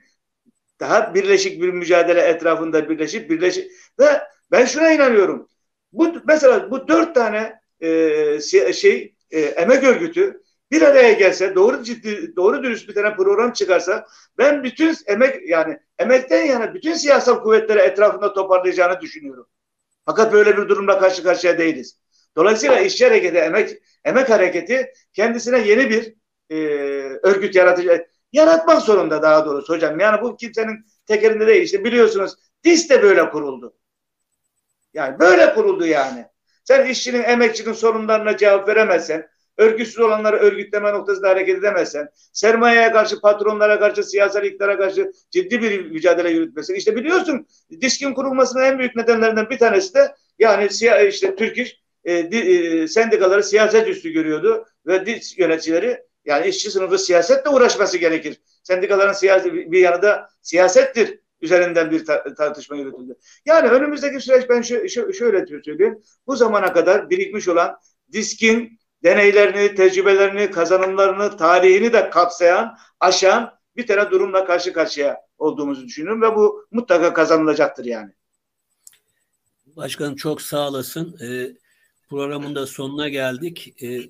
[0.80, 5.48] daha birleşik bir mücadele etrafında birleşip birleşip ve ben şuna inanıyorum.
[5.92, 10.42] Bu mesela bu dört tane e, şey e, emek örgütü
[10.72, 14.08] bir araya gelse doğru ciddi doğru dürüst bir tane program çıkarsa
[14.38, 19.48] ben bütün emek yani emekten yana bütün siyasal kuvvetleri etrafında toparlayacağını düşünüyorum.
[20.06, 22.00] Fakat böyle bir durumla karşı karşıya değiliz.
[22.36, 26.14] Dolayısıyla işçi hareketi, emek emek hareketi kendisine yeni bir
[26.50, 26.56] e,
[27.24, 28.10] örgüt yaratacak.
[28.32, 30.00] Yaratmak zorunda daha doğrusu hocam.
[30.00, 31.64] Yani bu kimsenin tekerinde değil.
[31.64, 33.76] İşte biliyorsunuz DİS de böyle kuruldu.
[34.94, 36.26] Yani böyle kuruldu yani.
[36.64, 39.30] Sen işçinin, emekçinin sorunlarına cevap veremezsen,
[39.62, 45.92] örgütsüz olanları örgütleme noktasında hareket edemezsen, sermayeye karşı, patronlara karşı, siyasal iktidara karşı ciddi bir
[45.92, 46.76] mücadele yürütmesin.
[46.76, 47.48] İşte biliyorsun
[47.82, 50.70] diskin kurulmasının en büyük nedenlerinden bir tanesi de yani
[51.10, 56.98] işte Türk İş e, e, sendikaları siyaset üstü görüyordu ve disk yöneticileri yani işçi sınıfı
[56.98, 58.42] siyasetle uğraşması gerekir.
[58.64, 62.06] Sendikaların siyasi bir yanında siyasettir üzerinden bir
[62.38, 63.16] tartışma yürütüldü.
[63.46, 64.62] Yani önümüzdeki süreç ben
[65.12, 66.02] şöyle söyleyeyim.
[66.28, 67.78] Bu zamana kadar birikmiş olan
[68.12, 76.22] diskin deneylerini, tecrübelerini, kazanımlarını, tarihini de kapsayan, aşan bir tane durumla karşı karşıya olduğumuzu düşünüyorum
[76.22, 78.12] ve bu mutlaka kazanılacaktır yani.
[79.66, 81.18] Başkanım çok sağ olasın.
[81.22, 81.58] Ee,
[82.10, 83.84] programın da sonuna geldik.
[83.84, 84.02] Ee,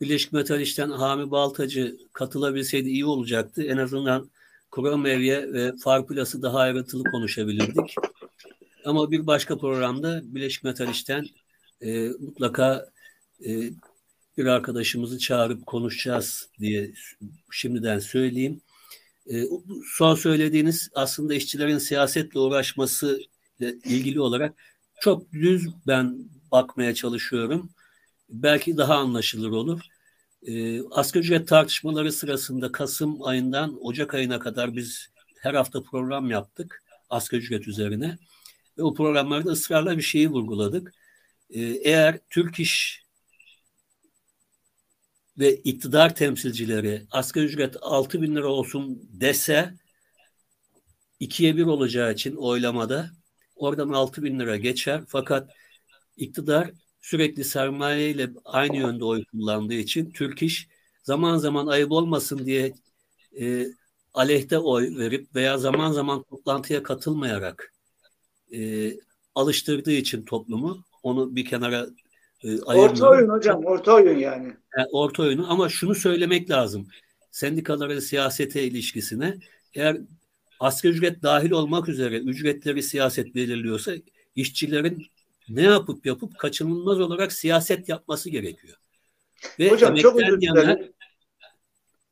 [0.00, 3.62] Birleşik Metal İş'ten Hami Baltacı katılabilseydi iyi olacaktı.
[3.62, 4.30] En azından
[4.70, 7.94] Kromevye ve Farplas'ı daha ayrıntılı konuşabilirdik.
[8.84, 11.26] Ama bir başka programda Birleşik Metal İş'ten
[11.80, 12.88] e, mutlaka
[13.46, 13.50] e,
[14.36, 16.92] bir arkadaşımızı çağırıp konuşacağız diye
[17.50, 18.60] şimdiden söyleyeyim.
[19.32, 19.44] E,
[19.96, 23.20] son söylediğiniz aslında işçilerin siyasetle uğraşması
[23.60, 24.54] ile ilgili olarak
[25.00, 26.18] çok düz ben
[26.52, 27.70] bakmaya çalışıyorum.
[28.28, 29.80] Belki daha anlaşılır olur.
[30.46, 35.08] E, asgari ücret tartışmaları sırasında Kasım ayından Ocak ayına kadar biz
[35.40, 38.18] her hafta program yaptık asgari ücret üzerine.
[38.78, 40.94] Ve o programlarda ısrarla bir şeyi vurguladık.
[41.50, 43.01] E, eğer Türk İş
[45.38, 49.74] ve iktidar temsilcileri asgari ücret 6 bin lira olsun dese
[51.20, 53.10] ikiye bir olacağı için oylamada
[53.56, 55.02] oradan 6 bin lira geçer.
[55.08, 55.50] Fakat
[56.16, 60.68] iktidar sürekli sermaye ile aynı yönde oy kullandığı için Türk İş
[61.02, 62.74] zaman zaman ayıp olmasın diye
[63.40, 63.66] e,
[64.14, 67.74] aleyhte oy verip veya zaman zaman toplantıya katılmayarak
[68.54, 68.92] e,
[69.34, 71.86] alıştırdığı için toplumu onu bir kenara
[72.44, 74.52] e, Orta oyun hocam, orta oyun yani.
[74.76, 74.86] yani.
[74.92, 76.86] Orta oyunu ama şunu söylemek lazım.
[77.30, 79.38] Sendikaların siyasete ilişkisine
[79.74, 79.96] eğer
[80.60, 83.92] asgari ücret dahil olmak üzere ücretleri siyaset belirliyorsa
[84.36, 85.06] işçilerin
[85.48, 88.76] ne yapıp yapıp kaçınılmaz olarak siyaset yapması gerekiyor.
[89.58, 90.68] Ve hocam çok özür dilerim.
[90.68, 90.78] Yana,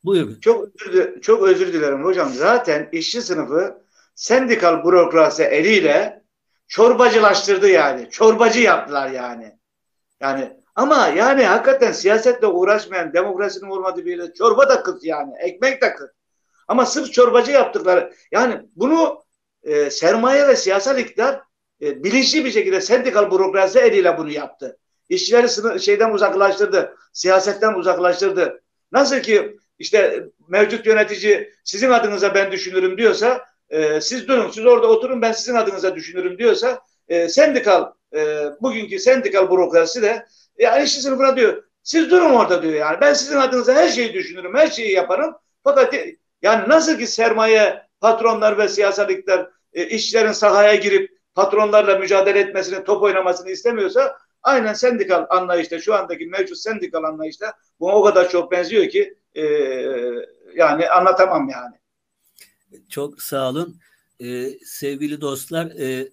[0.04, 0.38] buyurun.
[0.40, 2.32] Çok özür, çok özür dilerim hocam.
[2.32, 3.82] Zaten işçi sınıfı
[4.14, 6.22] sendikal bürokrasi eliyle
[6.68, 8.10] çorbacılaştırdı yani.
[8.10, 9.59] Çorbacı yaptılar yani.
[10.20, 15.32] Yani ama yani hakikaten siyasetle uğraşmayan, demokrasinin olmadığı bir yerde çorba da kız yani.
[15.38, 16.10] Ekmek de kız.
[16.68, 18.12] Ama sırf çorbacı yaptıkları.
[18.32, 19.22] Yani bunu
[19.62, 21.40] e, sermaye ve siyasal iktidar
[21.82, 24.78] e, bilinçli bir şekilde sendikal bürokrasi eliyle bunu yaptı.
[25.08, 26.96] İşçileri sınır, şeyden uzaklaştırdı.
[27.12, 28.62] Siyasetten uzaklaştırdı.
[28.92, 34.86] Nasıl ki işte mevcut yönetici sizin adınıza ben düşünürüm diyorsa e, siz durun siz orada
[34.86, 36.80] oturun ben sizin adınıza düşünürüm diyorsa
[37.10, 40.26] e, sendikal e, bugünkü sendikal bürokrasi de
[40.58, 44.54] yani işçi sınıfına diyor siz durun orada diyor yani ben sizin adınıza her şeyi düşünürüm
[44.54, 45.34] her şeyi yaparım
[45.64, 45.94] fakat
[46.42, 53.02] yani nasıl ki sermaye patronlar ve siyasallikler e, işçilerin sahaya girip patronlarla mücadele etmesini top
[53.02, 58.88] oynamasını istemiyorsa aynen sendikal anlayışta şu andaki mevcut sendikal anlayışta bu o kadar çok benziyor
[58.88, 59.42] ki e,
[60.54, 61.74] yani anlatamam yani.
[62.88, 63.76] Çok sağ olun.
[64.20, 66.08] Ee, sevgili dostlar, e,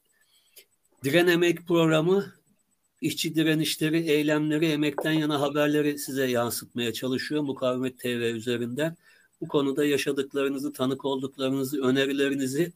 [1.03, 2.33] Diren Emek programı
[3.01, 8.97] işçi direnişleri, eylemleri, emekten yana haberleri size yansıtmaya çalışıyor Mukavemet TV üzerinden.
[9.41, 12.73] Bu konuda yaşadıklarınızı, tanık olduklarınızı, önerilerinizi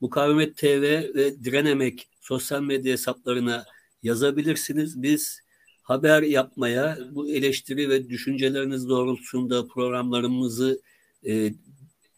[0.00, 0.82] Mukavemet TV
[1.14, 3.64] ve Diren Emek sosyal medya hesaplarına
[4.02, 5.02] yazabilirsiniz.
[5.02, 5.40] Biz
[5.82, 10.80] haber yapmaya, bu eleştiri ve düşünceleriniz doğrultusunda programlarımızı
[11.26, 11.52] e,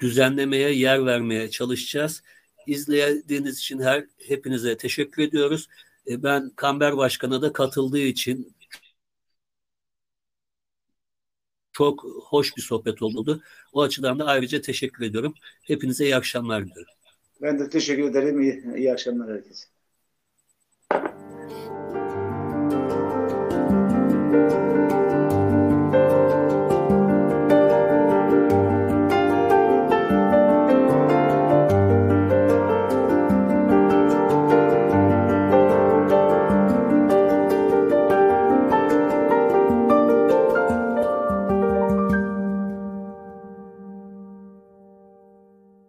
[0.01, 2.23] düzenlemeye, yer vermeye çalışacağız.
[2.69, 5.69] İzlediğiniz için her hepinize teşekkür ediyoruz.
[6.07, 8.55] E, ben Kamber Başkan'a da katıldığı için
[11.73, 13.43] çok hoş bir sohbet oldu.
[13.73, 15.35] O açıdan da ayrıca teşekkür ediyorum.
[15.63, 16.95] Hepinize iyi akşamlar diliyorum.
[17.43, 18.41] Ben de teşekkür ederim.
[18.41, 19.67] İyi, iyi akşamlar herkese.
[24.31, 24.88] Thank you.